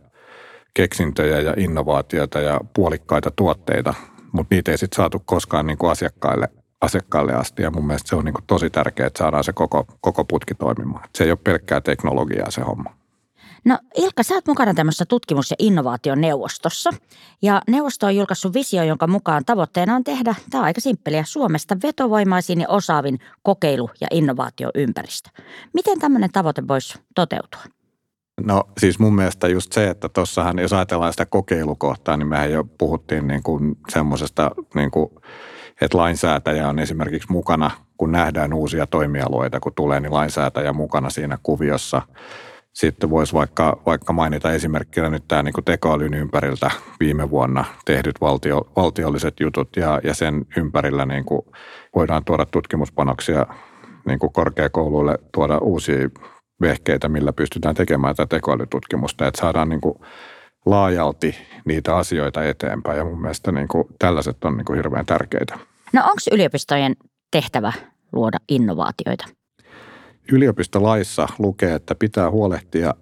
keksintöjä 0.73 1.39
ja 1.39 1.53
innovaatioita 1.57 2.39
ja 2.39 2.61
puolikkaita 2.75 3.31
tuotteita, 3.35 3.93
mutta 4.31 4.55
niitä 4.55 4.71
ei 4.71 4.77
sitten 4.77 4.97
saatu 4.97 5.21
koskaan 5.25 5.65
niin 5.65 5.77
asiakkaille– 5.89 6.47
asiakkaalle 6.83 7.33
asti 7.33 7.63
ja 7.63 7.71
mun 7.71 7.87
mielestä 7.87 8.09
se 8.09 8.15
on 8.15 8.25
niin 8.25 8.35
tosi 8.47 8.69
tärkeää, 8.69 9.07
että 9.07 9.17
saadaan 9.17 9.43
se 9.43 9.53
koko, 9.53 9.85
koko 10.01 10.25
putki 10.25 10.55
toimimaan. 10.55 11.09
Se 11.15 11.23
ei 11.23 11.31
ole 11.31 11.39
pelkkää 11.43 11.81
teknologiaa 11.81 12.51
se 12.51 12.61
homma. 12.61 12.95
No 13.65 13.79
Ilkka, 13.97 14.23
sä 14.23 14.33
oot 14.33 14.47
mukana 14.47 14.73
tämmöisessä 14.73 15.05
tutkimus- 15.05 15.51
ja 15.51 15.55
innovaationeuvostossa. 15.59 16.89
Ja 17.41 17.61
neuvosto 17.67 18.05
on 18.05 18.15
julkaissut 18.15 18.53
visio, 18.53 18.83
jonka 18.83 19.07
mukaan 19.07 19.45
tavoitteena 19.45 19.95
on 19.95 20.03
tehdä, 20.03 20.35
tämä 20.49 20.61
on 20.61 20.65
aika 20.65 20.81
simppeliä, 20.81 21.23
Suomesta 21.23 21.77
vetovoimaisin 21.83 22.61
ja 22.61 22.69
osaavin 22.69 23.19
kokeilu- 23.43 23.89
ja 24.01 24.07
innovaatioympäristö. 24.11 25.29
Miten 25.73 25.99
tämmöinen 25.99 26.31
tavoite 26.31 26.67
voisi 26.67 26.99
toteutua? 27.15 27.61
No 28.41 28.63
siis 28.77 28.99
mun 28.99 29.15
mielestä 29.15 29.47
just 29.47 29.73
se, 29.73 29.89
että 29.89 30.09
tuossahan 30.09 30.59
jos 30.59 30.73
ajatellaan 30.73 31.13
sitä 31.13 31.25
kokeilukohtaa, 31.25 32.17
niin 32.17 32.27
mehän 32.27 32.51
jo 32.51 32.63
puhuttiin 32.63 33.27
niin 33.27 33.43
kuin 33.43 33.77
semmoisesta 33.89 34.51
niin 34.75 34.91
kuin– 34.91 35.09
että 35.81 35.97
lainsäätäjä 35.97 36.69
on 36.69 36.79
esimerkiksi 36.79 37.31
mukana, 37.31 37.71
kun 37.97 38.11
nähdään 38.11 38.53
uusia 38.53 38.87
toimialueita, 38.87 39.59
kun 39.59 39.73
tulee, 39.75 39.99
niin 39.99 40.13
lainsäätäjä 40.13 40.73
mukana 40.73 41.09
siinä 41.09 41.37
kuviossa. 41.43 42.01
Sitten 42.73 43.09
voisi 43.09 43.33
vaikka, 43.33 43.81
vaikka 43.85 44.13
mainita 44.13 44.51
esimerkkinä 44.51 45.09
nyt 45.09 45.23
tämä 45.27 45.43
niin 45.43 45.53
tekoälyn 45.65 46.13
ympäriltä 46.13 46.71
viime 46.99 47.29
vuonna 47.29 47.65
tehdyt 47.85 48.21
valtio, 48.21 48.71
valtiolliset 48.75 49.39
jutut 49.39 49.75
ja, 49.75 50.01
ja 50.03 50.13
sen 50.13 50.45
ympärillä 50.57 51.05
niin 51.05 51.25
kuin 51.25 51.41
voidaan 51.95 52.25
tuoda 52.25 52.45
tutkimuspanoksia 52.45 53.45
niin 54.05 54.19
kuin 54.19 54.33
korkeakouluille, 54.33 55.19
tuoda 55.31 55.57
uusia 55.57 56.09
vehkeitä, 56.61 57.09
millä 57.09 57.33
pystytään 57.33 57.75
tekemään 57.75 58.15
tätä 58.15 58.35
tekoälytutkimusta, 58.35 59.27
että 59.27 59.41
saadaan 59.41 59.69
niin 59.69 59.81
kuin 59.81 59.95
laajalti 60.65 61.35
niitä 61.65 61.95
asioita 61.95 62.43
eteenpäin 62.43 62.97
ja 62.97 63.05
mun 63.05 63.21
mielestä 63.21 63.51
niin 63.51 63.67
kuin 63.67 63.87
tällaiset 63.99 64.43
on 64.43 64.57
niin 64.57 64.65
kuin 64.65 64.77
hirveän 64.77 65.05
tärkeitä. 65.05 65.59
No 65.93 66.01
onko 66.01 66.19
yliopistojen 66.31 66.95
tehtävä 67.31 67.73
luoda 68.11 68.37
innovaatioita? 68.49 69.25
Yliopistolaissa 70.31 71.27
lukee, 71.39 71.75
että 71.75 71.95
pitää 71.95 72.31
huolehtia 72.31 72.93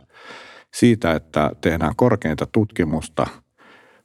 siitä, 0.74 1.14
että 1.14 1.52
tehdään 1.62 1.96
korkeinta 1.96 2.48
tutkimusta, 2.52 3.28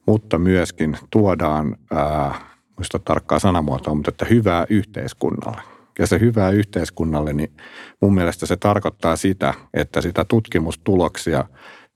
mutta 0.06 0.38
myöskin 0.38 0.98
tuodaan, 1.10 1.76
ää, 1.94 2.34
muista 2.76 2.98
tarkkaa 2.98 3.38
sanamuotoa, 3.38 3.94
mutta 3.94 4.08
että 4.08 4.24
hyvää 4.24 4.66
yhteiskunnalle. 4.70 5.62
Ja 5.98 6.06
se 6.06 6.20
hyvää 6.20 6.50
yhteiskunnalle, 6.50 7.32
niin 7.32 7.56
mun 8.00 8.14
mielestä 8.14 8.46
se 8.46 8.56
tarkoittaa 8.56 9.16
sitä, 9.16 9.54
että 9.74 10.00
sitä 10.00 10.24
tutkimustuloksia 10.24 11.44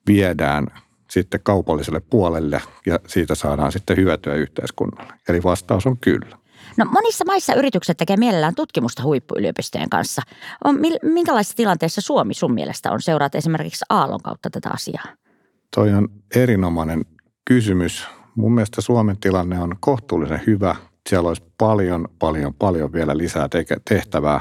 viedään 0.06 0.66
sitten 1.10 1.40
kaupalliselle 1.42 2.00
puolelle 2.00 2.62
ja 2.86 2.98
siitä 3.06 3.34
saadaan 3.34 3.72
sitten 3.72 3.96
hyötyä 3.96 4.34
yhteiskunnalle. 4.34 5.12
Eli 5.28 5.42
vastaus 5.42 5.86
on 5.86 5.98
kyllä. 5.98 6.40
No 6.76 6.84
monissa 6.84 7.24
maissa 7.24 7.54
yritykset 7.54 7.96
tekee 7.96 8.16
mielellään 8.16 8.54
tutkimusta 8.54 9.02
huippuyliopistojen 9.02 9.90
kanssa. 9.90 10.22
On, 10.64 10.78
minkälaisessa 11.02 11.56
tilanteessa 11.56 12.00
Suomi 12.00 12.34
sun 12.34 12.54
mielestä 12.54 12.92
on? 12.92 13.02
Seuraat 13.02 13.34
esimerkiksi 13.34 13.84
Aallon 13.88 14.20
kautta 14.22 14.50
tätä 14.50 14.70
asiaa. 14.72 15.04
Toi 15.74 15.92
on 15.92 16.08
erinomainen 16.34 17.04
kysymys. 17.44 18.06
Mun 18.34 18.52
mielestä 18.52 18.80
Suomen 18.80 19.16
tilanne 19.18 19.60
on 19.60 19.76
kohtuullisen 19.80 20.40
hyvä. 20.46 20.76
Siellä 21.08 21.28
olisi 21.28 21.42
paljon, 21.58 22.08
paljon, 22.18 22.54
paljon 22.54 22.92
vielä 22.92 23.16
lisää 23.16 23.48
tehtävää. 23.88 24.40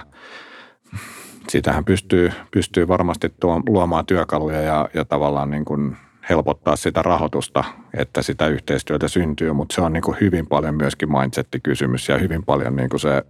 Siitähän 1.50 1.86
pystyy, 1.86 2.32
pystyy 2.52 2.88
varmasti 2.88 3.34
tuo, 3.40 3.62
luomaan 3.70 4.06
työkaluja 4.06 4.62
ja, 4.62 4.90
ja 4.94 5.06
tavallaan 5.06 5.52
niin 5.52 5.66
kuin 5.66 5.98
helpottaa 6.30 6.76
sitä 6.76 7.02
rahoitusta, 7.02 7.64
että 7.98 8.22
sitä 8.22 8.48
yhteistyötä 8.48 9.08
syntyy, 9.08 9.54
mutta 9.54 9.76
se 9.76 9.82
on 9.82 9.94
niin 9.94 10.04
kuin 10.04 10.18
hyvin 10.22 10.48
paljon 10.48 10.76
myöskin 10.76 11.10
mindset-kysymys 11.12 12.10
ja 12.10 12.18
hyvin 12.18 12.46
paljon 12.46 12.76
niin 12.76 12.90
kuin 12.90 13.00
se 13.00 13.24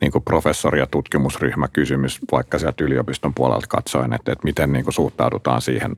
niin 0.00 0.12
kuin 0.12 0.24
professori- 0.24 0.78
ja 0.78 0.86
tutkimusryhmäkysymys, 0.86 2.20
vaikka 2.32 2.58
sieltä 2.58 2.84
yliopiston 2.84 3.34
puolelta 3.34 3.66
katsoen, 3.66 4.12
että, 4.12 4.32
että 4.32 4.44
miten 4.44 4.72
niin 4.72 4.84
kuin 4.84 4.94
suhtaudutaan 4.94 5.62
siihen, 5.62 5.92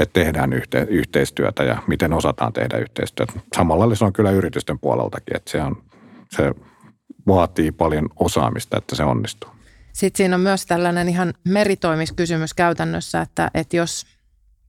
että 0.00 0.12
tehdään 0.12 0.52
yhte, 0.52 0.86
yhteistyötä 0.90 1.64
ja 1.64 1.82
miten 1.86 2.12
osataan 2.12 2.52
tehdä 2.52 2.78
yhteistyötä. 2.78 3.32
Samalla 3.56 3.94
se 3.94 4.04
on 4.04 4.12
kyllä 4.12 4.30
yritysten 4.30 4.78
puoleltakin, 4.78 5.36
että 5.36 5.50
se, 5.50 5.62
on, 5.62 5.82
se 6.30 6.54
vaatii 7.26 7.72
paljon 7.72 8.08
osaamista, 8.16 8.78
että 8.78 8.96
se 8.96 9.04
onnistuu. 9.04 9.50
Sitten 9.92 10.16
siinä 10.16 10.34
on 10.36 10.40
myös 10.40 10.66
tällainen 10.66 11.08
ihan 11.08 11.34
meritoimiskysymys 11.48 12.54
käytännössä, 12.54 13.20
että, 13.20 13.50
että 13.54 13.76
jos 13.76 14.06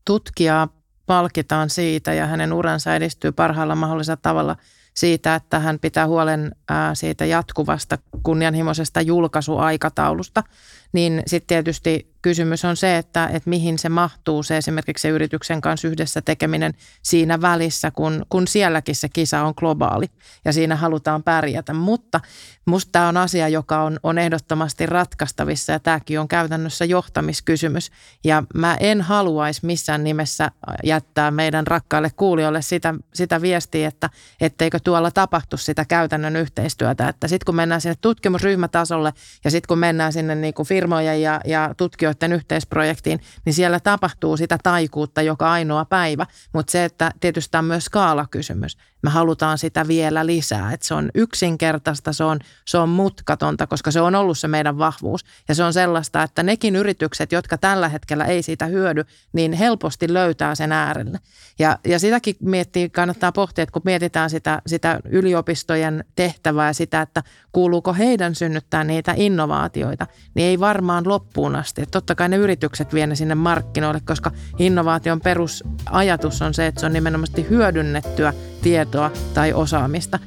tutkijaa 0.05 0.67
palkitaan 1.05 1.69
siitä 1.69 2.13
ja 2.13 2.25
hänen 2.25 2.53
uransa 2.53 2.95
edistyy 2.95 3.31
parhaalla 3.31 3.75
mahdollisella 3.75 4.19
tavalla 4.21 4.55
siitä, 4.93 5.35
että 5.35 5.59
hän 5.59 5.79
pitää 5.79 6.07
huolen 6.07 6.55
siitä 6.93 7.25
jatkuvasta 7.25 7.97
kunnianhimoisesta 8.23 9.01
julkaisuaikataulusta, 9.01 10.43
niin 10.93 11.23
sitten 11.27 11.47
tietysti 11.47 12.14
kysymys 12.25 12.65
on 12.65 12.77
se, 12.77 12.97
että, 12.97 13.27
että 13.27 13.49
mihin 13.49 13.79
se 13.79 13.89
mahtuu 13.89 14.43
se 14.43 14.57
esimerkiksi 14.57 15.01
se 15.01 15.09
yrityksen 15.09 15.61
kanssa 15.61 15.87
yhdessä 15.87 16.21
tekeminen 16.21 16.73
siinä 17.01 17.41
välissä, 17.41 17.91
kun, 17.91 18.25
kun 18.29 18.47
sielläkin 18.47 18.95
se 18.95 19.09
kisa 19.09 19.43
on 19.43 19.53
globaali 19.57 20.05
ja 20.45 20.53
siinä 20.53 20.75
halutaan 20.75 21.23
pärjätä. 21.23 21.73
Mutta 21.73 22.21
musta 22.65 22.91
tämä 22.91 23.07
on 23.07 23.17
asia, 23.17 23.47
joka 23.47 23.83
on, 23.83 23.99
on 24.03 24.17
ehdottomasti 24.17 24.85
ratkaistavissa 24.85 25.71
ja 25.71 25.79
tämäkin 25.79 26.19
on 26.19 26.27
käytännössä 26.27 26.85
johtamiskysymys. 26.85 27.91
Ja 28.23 28.43
mä 28.55 28.77
en 28.79 29.01
haluaisi 29.01 29.65
missään 29.65 30.03
nimessä 30.03 30.51
jättää 30.83 31.31
meidän 31.31 31.67
rakkaille 31.67 32.11
kuulijoille 32.15 32.61
sitä, 32.61 32.93
sitä 33.13 33.41
viestiä, 33.41 33.87
että 33.87 34.09
etteikö 34.41 34.79
tuolla 34.83 35.11
tapahtu 35.11 35.57
sitä 35.57 35.85
käytännön 35.85 36.35
yhteistyötä. 36.35 37.09
Että 37.09 37.27
sitten 37.27 37.45
kun 37.45 37.55
mennään 37.55 37.81
sinne 37.81 37.95
tutkimusryhmätasolle 38.01 39.13
ja 39.43 39.51
sitten 39.51 39.67
kun 39.67 39.79
mennään 39.79 40.13
sinne 40.13 40.35
niin 40.35 40.53
kuin 40.53 40.67
firmojen 40.67 41.21
ja, 41.21 41.41
ja 41.45 41.73
tutkijoiden 41.77 42.14
tutkijoiden 42.15 42.35
yhteisprojektiin, 42.35 43.19
niin 43.45 43.53
siellä 43.53 43.79
tapahtuu 43.79 44.37
sitä 44.37 44.57
taikuutta 44.63 45.21
joka 45.21 45.51
ainoa 45.51 45.85
päivä. 45.85 46.25
Mutta 46.53 46.71
se, 46.71 46.85
että 46.85 47.11
tietysti 47.19 47.51
tämä 47.51 47.59
on 47.59 47.65
myös 47.65 47.85
skaalakysymys. 47.85 48.77
Me 49.05 49.11
halutaan 49.11 49.57
sitä 49.57 49.87
vielä 49.87 50.25
lisää. 50.25 50.73
Että 50.73 50.87
se 50.87 50.93
on 50.93 51.09
yksinkertaista, 51.15 52.13
se 52.13 52.23
on, 52.23 52.39
se 52.65 52.77
on 52.77 52.89
mutkatonta, 52.89 53.67
koska 53.67 53.91
se 53.91 54.01
on 54.01 54.15
ollut 54.15 54.37
se 54.37 54.47
meidän 54.47 54.77
vahvuus. 54.77 55.25
Ja 55.47 55.55
se 55.55 55.63
on 55.63 55.73
sellaista, 55.73 56.23
että 56.23 56.43
nekin 56.43 56.75
yritykset, 56.75 57.31
jotka 57.31 57.57
tällä 57.57 57.89
hetkellä 57.89 58.25
ei 58.25 58.43
siitä 58.43 58.65
hyödy, 58.65 59.03
niin 59.33 59.53
helposti 59.53 60.13
löytää 60.13 60.55
sen 60.55 60.71
äärelle. 60.71 61.19
Ja, 61.59 61.79
ja 61.87 61.99
sitäkin 61.99 62.35
miettii, 62.39 62.89
kannattaa 62.89 63.31
pohtia, 63.31 63.63
että 63.63 63.73
kun 63.73 63.81
mietitään 63.85 64.29
sitä, 64.29 64.61
sitä 64.67 64.99
yliopistojen 65.09 66.05
tehtävää 66.15 66.73
sitä, 66.73 67.01
että 67.01 67.23
kuuluuko 67.51 67.93
heidän 67.93 68.35
synnyttää 68.35 68.83
niitä 68.83 69.13
innovaatioita, 69.17 70.07
niin 70.33 70.47
ei 70.47 70.59
varmaan 70.59 71.07
loppuun 71.07 71.55
asti. 71.55 71.81
Että 71.81 71.91
totta 71.91 72.15
kai 72.15 72.29
ne 72.29 72.37
yritykset 72.37 72.93
vie 72.93 73.07
ne 73.07 73.15
sinne 73.15 73.35
markkinoille, 73.35 74.01
koska 74.05 74.31
innovaation 74.59 75.21
perusajatus 75.21 76.41
on 76.41 76.53
se, 76.53 76.67
että 76.67 76.79
se 76.79 76.85
on 76.85 76.93
nimenomaan 76.93 77.49
hyödynnettyä 77.49 78.33
tietoa 78.61 78.94
tai 79.33 79.53
osaamista. 79.53 80.19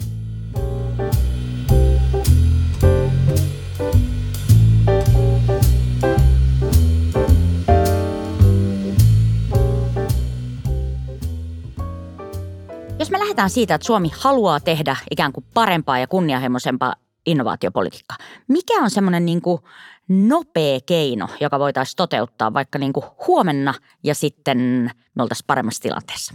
Jos 12.99 13.11
me 13.11 13.19
lähdetään 13.19 13.51
siitä, 13.51 13.75
että 13.75 13.87
Suomi 13.87 14.11
haluaa 14.19 14.61
tehdä 14.61 14.97
ikään 15.11 15.33
kuin 15.33 15.47
parempaa 15.55 15.99
ja 15.99 16.07
kunnianhimoisempaa 16.07 16.95
innovaatiopolitiikkaa, 17.27 18.17
mikä 18.49 18.75
on 18.83 18.91
semmoinen 18.91 19.27
niin 19.27 19.43
kuin 19.43 19.63
nopea 20.09 20.79
keino, 20.87 21.29
joka 21.41 21.59
voitaisiin 21.59 21.97
toteuttaa 21.97 22.55
vaikka 22.55 22.79
niin 22.79 22.93
kuin 22.93 23.07
huomenna 23.27 23.75
ja 24.05 24.15
sitten 24.15 24.59
me 25.15 25.23
oltaisiin 25.23 25.47
paremmassa 25.47 25.83
tilanteessa? 25.83 26.35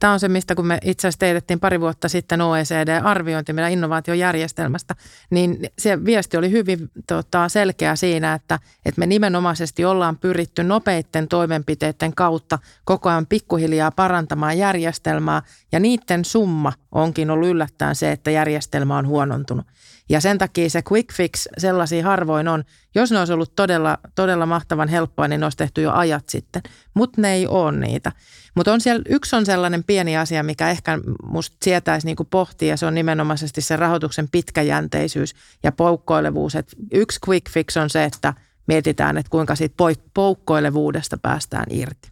Tämä 0.00 0.12
on 0.12 0.20
se, 0.20 0.28
mistä 0.28 0.54
kun 0.54 0.66
me 0.66 0.78
itse 0.84 1.08
asiassa 1.08 1.18
teetettiin 1.18 1.60
pari 1.60 1.80
vuotta 1.80 2.08
sitten 2.08 2.40
OECD-arviointi 2.40 3.52
meidän 3.52 3.72
innovaatiojärjestelmästä, 3.72 4.94
niin 5.30 5.58
se 5.78 6.04
viesti 6.04 6.36
oli 6.36 6.50
hyvin 6.50 6.90
tota, 7.06 7.48
selkeä 7.48 7.96
siinä, 7.96 8.34
että, 8.34 8.58
että 8.86 8.98
me 8.98 9.06
nimenomaisesti 9.06 9.84
ollaan 9.84 10.18
pyritty 10.18 10.64
nopeiden 10.64 11.28
toimenpiteiden 11.28 12.14
kautta 12.14 12.58
koko 12.84 13.08
ajan 13.08 13.26
pikkuhiljaa 13.26 13.90
parantamaan 13.90 14.58
järjestelmää 14.58 15.42
ja 15.72 15.80
niiden 15.80 16.24
summa 16.24 16.72
onkin 16.92 17.30
ollut 17.30 17.48
yllättäen 17.48 17.94
se, 17.94 18.12
että 18.12 18.30
järjestelmä 18.30 18.98
on 18.98 19.06
huonontunut. 19.06 19.66
Ja 20.10 20.20
sen 20.20 20.38
takia 20.38 20.70
se 20.70 20.82
quick 20.92 21.12
fix 21.12 21.46
sellaisia 21.58 22.04
harvoin 22.04 22.48
on. 22.48 22.64
Jos 22.94 23.12
ne 23.12 23.18
olisi 23.18 23.32
ollut 23.32 23.56
todella, 23.56 23.98
todella 24.14 24.46
mahtavan 24.46 24.88
helppoa, 24.88 25.28
niin 25.28 25.40
ne 25.40 25.46
olisi 25.46 25.58
tehty 25.58 25.82
jo 25.82 25.92
ajat 25.92 26.28
sitten. 26.28 26.62
Mutta 26.94 27.20
ne 27.20 27.32
ei 27.32 27.46
ole 27.46 27.72
niitä. 27.72 28.12
Mutta 28.54 28.72
on 28.72 28.80
siellä, 28.80 29.02
yksi 29.08 29.36
on 29.36 29.46
sellainen 29.46 29.84
pieni 29.84 30.16
asia, 30.16 30.42
mikä 30.42 30.70
ehkä 30.70 30.98
musta 31.22 31.56
sietäisi 31.62 32.06
niinku 32.06 32.24
pohtia, 32.24 32.68
ja 32.68 32.76
se 32.76 32.86
on 32.86 32.94
nimenomaisesti 32.94 33.60
se 33.60 33.76
rahoituksen 33.76 34.28
pitkäjänteisyys 34.32 35.34
ja 35.62 35.72
poukkoilevuus. 35.72 36.54
Et 36.54 36.76
yksi 36.92 37.20
quick 37.28 37.50
fix 37.50 37.76
on 37.76 37.90
se, 37.90 38.04
että 38.04 38.34
mietitään, 38.66 39.16
että 39.18 39.30
kuinka 39.30 39.54
siitä 39.54 39.74
poukkoilevuudesta 40.14 41.18
päästään 41.22 41.66
irti. 41.70 42.08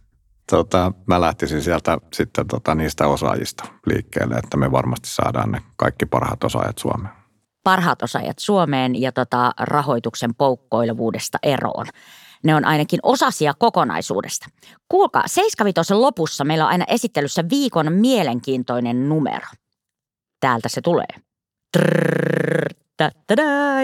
Tota, 0.51 0.91
mä 1.05 1.21
lähtisin 1.21 1.61
sieltä 1.61 1.97
sitten 2.13 2.47
tota, 2.47 2.75
niistä 2.75 3.07
osaajista 3.07 3.63
liikkeelle, 3.85 4.35
että 4.35 4.57
me 4.57 4.71
varmasti 4.71 5.09
saadaan 5.09 5.51
ne 5.51 5.61
kaikki 5.75 6.05
parhaat 6.05 6.43
osaajat 6.43 6.77
Suomeen 6.77 7.18
parhaat 7.63 8.01
osaajat 8.01 8.39
Suomeen 8.39 9.01
ja 9.01 9.11
tota 9.11 9.51
rahoituksen 9.59 10.35
poukkoilevuudesta 10.35 11.37
eroon. 11.43 11.85
Ne 12.43 12.55
on 12.55 12.65
ainakin 12.65 12.99
osasia 13.03 13.53
kokonaisuudesta. 13.53 14.47
Kuulkaa, 14.89 15.23
75 15.25 15.93
lopussa 15.93 16.43
meillä 16.43 16.65
on 16.65 16.71
aina 16.71 16.85
esittelyssä 16.87 17.43
viikon 17.49 17.93
mielenkiintoinen 17.93 19.09
numero. 19.09 19.47
Täältä 20.39 20.69
se 20.69 20.81
tulee. 20.81 21.07
Trrr, 21.77 22.69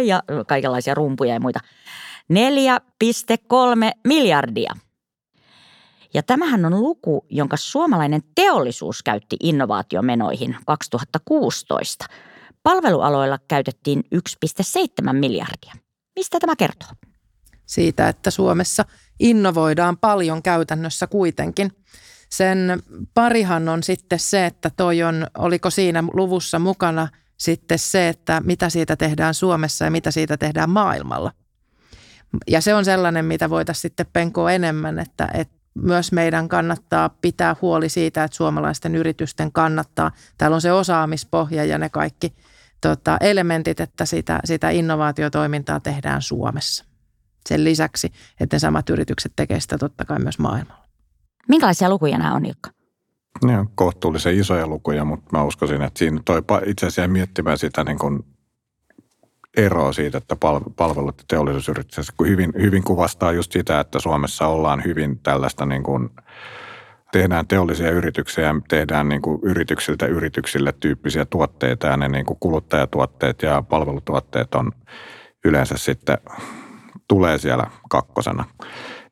ja 0.05 0.23
kaikenlaisia 0.47 0.93
rumpuja 0.93 1.33
ja 1.33 1.39
muita. 1.39 1.59
4,3 2.33 3.99
miljardia. 4.07 4.73
Ja 6.13 6.23
tämähän 6.23 6.65
on 6.65 6.81
luku, 6.81 7.25
jonka 7.29 7.57
suomalainen 7.57 8.21
teollisuus 8.35 9.03
käytti 9.03 9.37
innovaatiomenoihin 9.39 10.57
2016– 10.65 12.05
Palvelualoilla 12.65 13.39
käytettiin 13.47 14.03
1,7 14.15 15.13
miljardia. 15.13 15.73
Mistä 16.15 16.39
tämä 16.39 16.55
kertoo? 16.55 16.89
Siitä, 17.65 18.09
että 18.09 18.31
Suomessa 18.31 18.85
innovoidaan 19.19 19.97
paljon 19.97 20.43
käytännössä 20.43 21.07
kuitenkin. 21.07 21.71
Sen 22.29 22.83
parihan 23.13 23.69
on 23.69 23.83
sitten 23.83 24.19
se, 24.19 24.45
että 24.45 24.71
toi 24.77 25.03
on, 25.03 25.27
oliko 25.37 25.69
siinä 25.69 26.03
luvussa 26.13 26.59
mukana 26.59 27.07
sitten 27.37 27.79
se, 27.79 28.09
että 28.09 28.41
mitä 28.45 28.69
siitä 28.69 28.95
tehdään 28.95 29.33
Suomessa 29.33 29.85
ja 29.85 29.91
mitä 29.91 30.11
siitä 30.11 30.37
tehdään 30.37 30.69
maailmalla. 30.69 31.31
Ja 32.47 32.61
se 32.61 32.75
on 32.75 32.85
sellainen, 32.85 33.25
mitä 33.25 33.49
voitaisiin 33.49 33.81
sitten 33.81 34.05
penkoa 34.13 34.51
enemmän, 34.51 34.99
että, 34.99 35.29
että 35.33 35.55
myös 35.73 36.11
meidän 36.11 36.47
kannattaa 36.47 37.09
pitää 37.09 37.55
huoli 37.61 37.89
siitä, 37.89 38.23
että 38.23 38.37
suomalaisten 38.37 38.95
yritysten 38.95 39.51
kannattaa. 39.51 40.11
Täällä 40.37 40.55
on 40.55 40.61
se 40.61 40.71
osaamispohja 40.71 41.65
ja 41.65 41.77
ne 41.77 41.89
kaikki– 41.89 42.33
tota, 42.81 43.17
elementit, 43.21 43.79
että 43.79 44.05
sitä, 44.05 44.39
sitä 44.45 44.69
innovaatiotoimintaa 44.69 45.79
tehdään 45.79 46.21
Suomessa. 46.21 46.85
Sen 47.49 47.63
lisäksi, 47.63 48.11
että 48.39 48.55
ne 48.55 48.59
samat 48.59 48.89
yritykset 48.89 49.33
tekevät 49.35 49.61
sitä 49.61 49.77
totta 49.77 50.05
kai 50.05 50.19
myös 50.19 50.39
maailmalla. 50.39 50.85
Minkälaisia 51.47 51.89
lukuja 51.89 52.17
nämä 52.17 52.33
on, 52.35 52.45
Ilkka? 52.45 52.69
Ne 53.43 53.59
on 53.59 53.69
kohtuullisen 53.75 54.39
isoja 54.39 54.67
lukuja, 54.67 55.05
mutta 55.05 55.29
mä 55.31 55.43
uskoisin, 55.43 55.81
että 55.81 55.99
siinä 55.99 56.21
toi 56.25 56.41
itse 56.65 56.85
asiassa 56.85 57.11
miettimään 57.11 57.57
sitä 57.57 57.83
niin 57.83 57.99
kuin 57.99 58.25
eroa 59.57 59.93
siitä, 59.93 60.17
että 60.17 60.35
palvelut 60.75 61.17
ja 61.17 61.23
teollisuusyritykset 61.27 62.15
hyvin, 62.27 62.53
hyvin 62.61 62.83
kuvastaa 62.83 63.31
just 63.31 63.51
sitä, 63.51 63.79
että 63.79 63.99
Suomessa 63.99 64.47
ollaan 64.47 64.83
hyvin 64.83 65.19
tällaista 65.19 65.65
niin 65.65 65.83
kuin– 65.83 66.09
tehdään 67.19 67.47
teollisia 67.47 67.91
yrityksiä 67.91 68.43
ja 68.43 68.55
tehdään 68.67 69.09
niin 69.09 69.21
kuin 69.21 69.39
yrityksiltä 69.43 70.05
yrityksille 70.05 70.73
tyyppisiä 70.79 71.25
tuotteita 71.25 71.87
ja 71.87 71.97
ne 71.97 72.09
niin 72.09 72.25
kuin 72.25 72.37
kuluttajatuotteet 72.39 73.41
ja 73.41 73.61
palvelutuotteet 73.61 74.55
on 74.55 74.71
yleensä 75.45 75.77
sitten 75.77 76.17
tulee 77.07 77.37
siellä 77.37 77.71
kakkosena. 77.89 78.45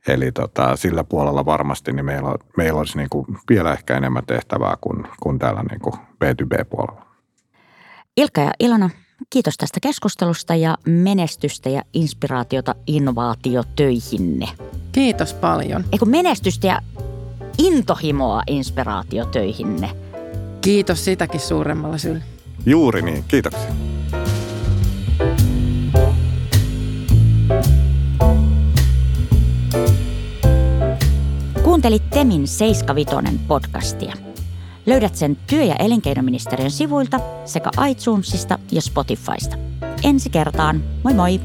Eli 0.08 0.32
tota, 0.32 0.76
sillä 0.76 1.04
puolella 1.04 1.46
varmasti 1.46 1.92
niin 1.92 2.06
meillä, 2.06 2.36
meillä 2.58 2.80
olisi 2.80 2.98
niin 2.98 3.10
kuin 3.10 3.26
vielä 3.50 3.74
ehkä 3.74 3.98
enemmän 3.98 4.26
tehtävää 4.26 4.78
kuin, 4.82 5.08
kuin 5.22 5.40
täällä 5.40 5.64
niin 5.70 5.82
kuin 5.82 5.94
B2B-puolella. 5.96 7.06
Ilkka 8.18 8.42
ja 8.42 8.52
Ilona, 8.60 8.90
kiitos 9.30 9.58
tästä 9.58 9.80
keskustelusta 9.80 10.56
ja 10.56 10.78
menestystä 10.88 11.70
ja 11.70 11.82
inspiraatiota 11.94 12.76
innovaatiotöihinne. 12.88 14.48
Kiitos 14.92 15.34
paljon. 15.34 15.84
Eikö 15.92 16.06
menestystä 16.06 16.68
ja 16.68 16.80
intohimoa 17.58 18.42
inspiraatiotöihinne. 18.48 19.90
Kiitos 20.62 21.06
sitäkin 21.06 21.40
suuremmalla 21.40 21.98
syyllä. 21.98 22.24
Juuri 22.66 23.02
niin, 23.02 23.24
kiitoksia. 23.28 23.70
Kuuntelit 31.64 32.10
Temin 32.10 32.48
75 32.48 33.40
podcastia. 33.48 34.14
Löydät 34.86 35.16
sen 35.16 35.38
työ- 35.48 35.64
ja 35.64 35.76
elinkeinoministeriön 35.76 36.72
sivuilta 36.72 37.20
sekä 37.46 37.70
iTunesista 37.90 38.60
ja 38.72 38.82
Spotifysta. 38.82 39.58
Ensi 40.04 40.30
kertaan, 40.30 40.84
moi 41.04 41.14
moi! 41.14 41.40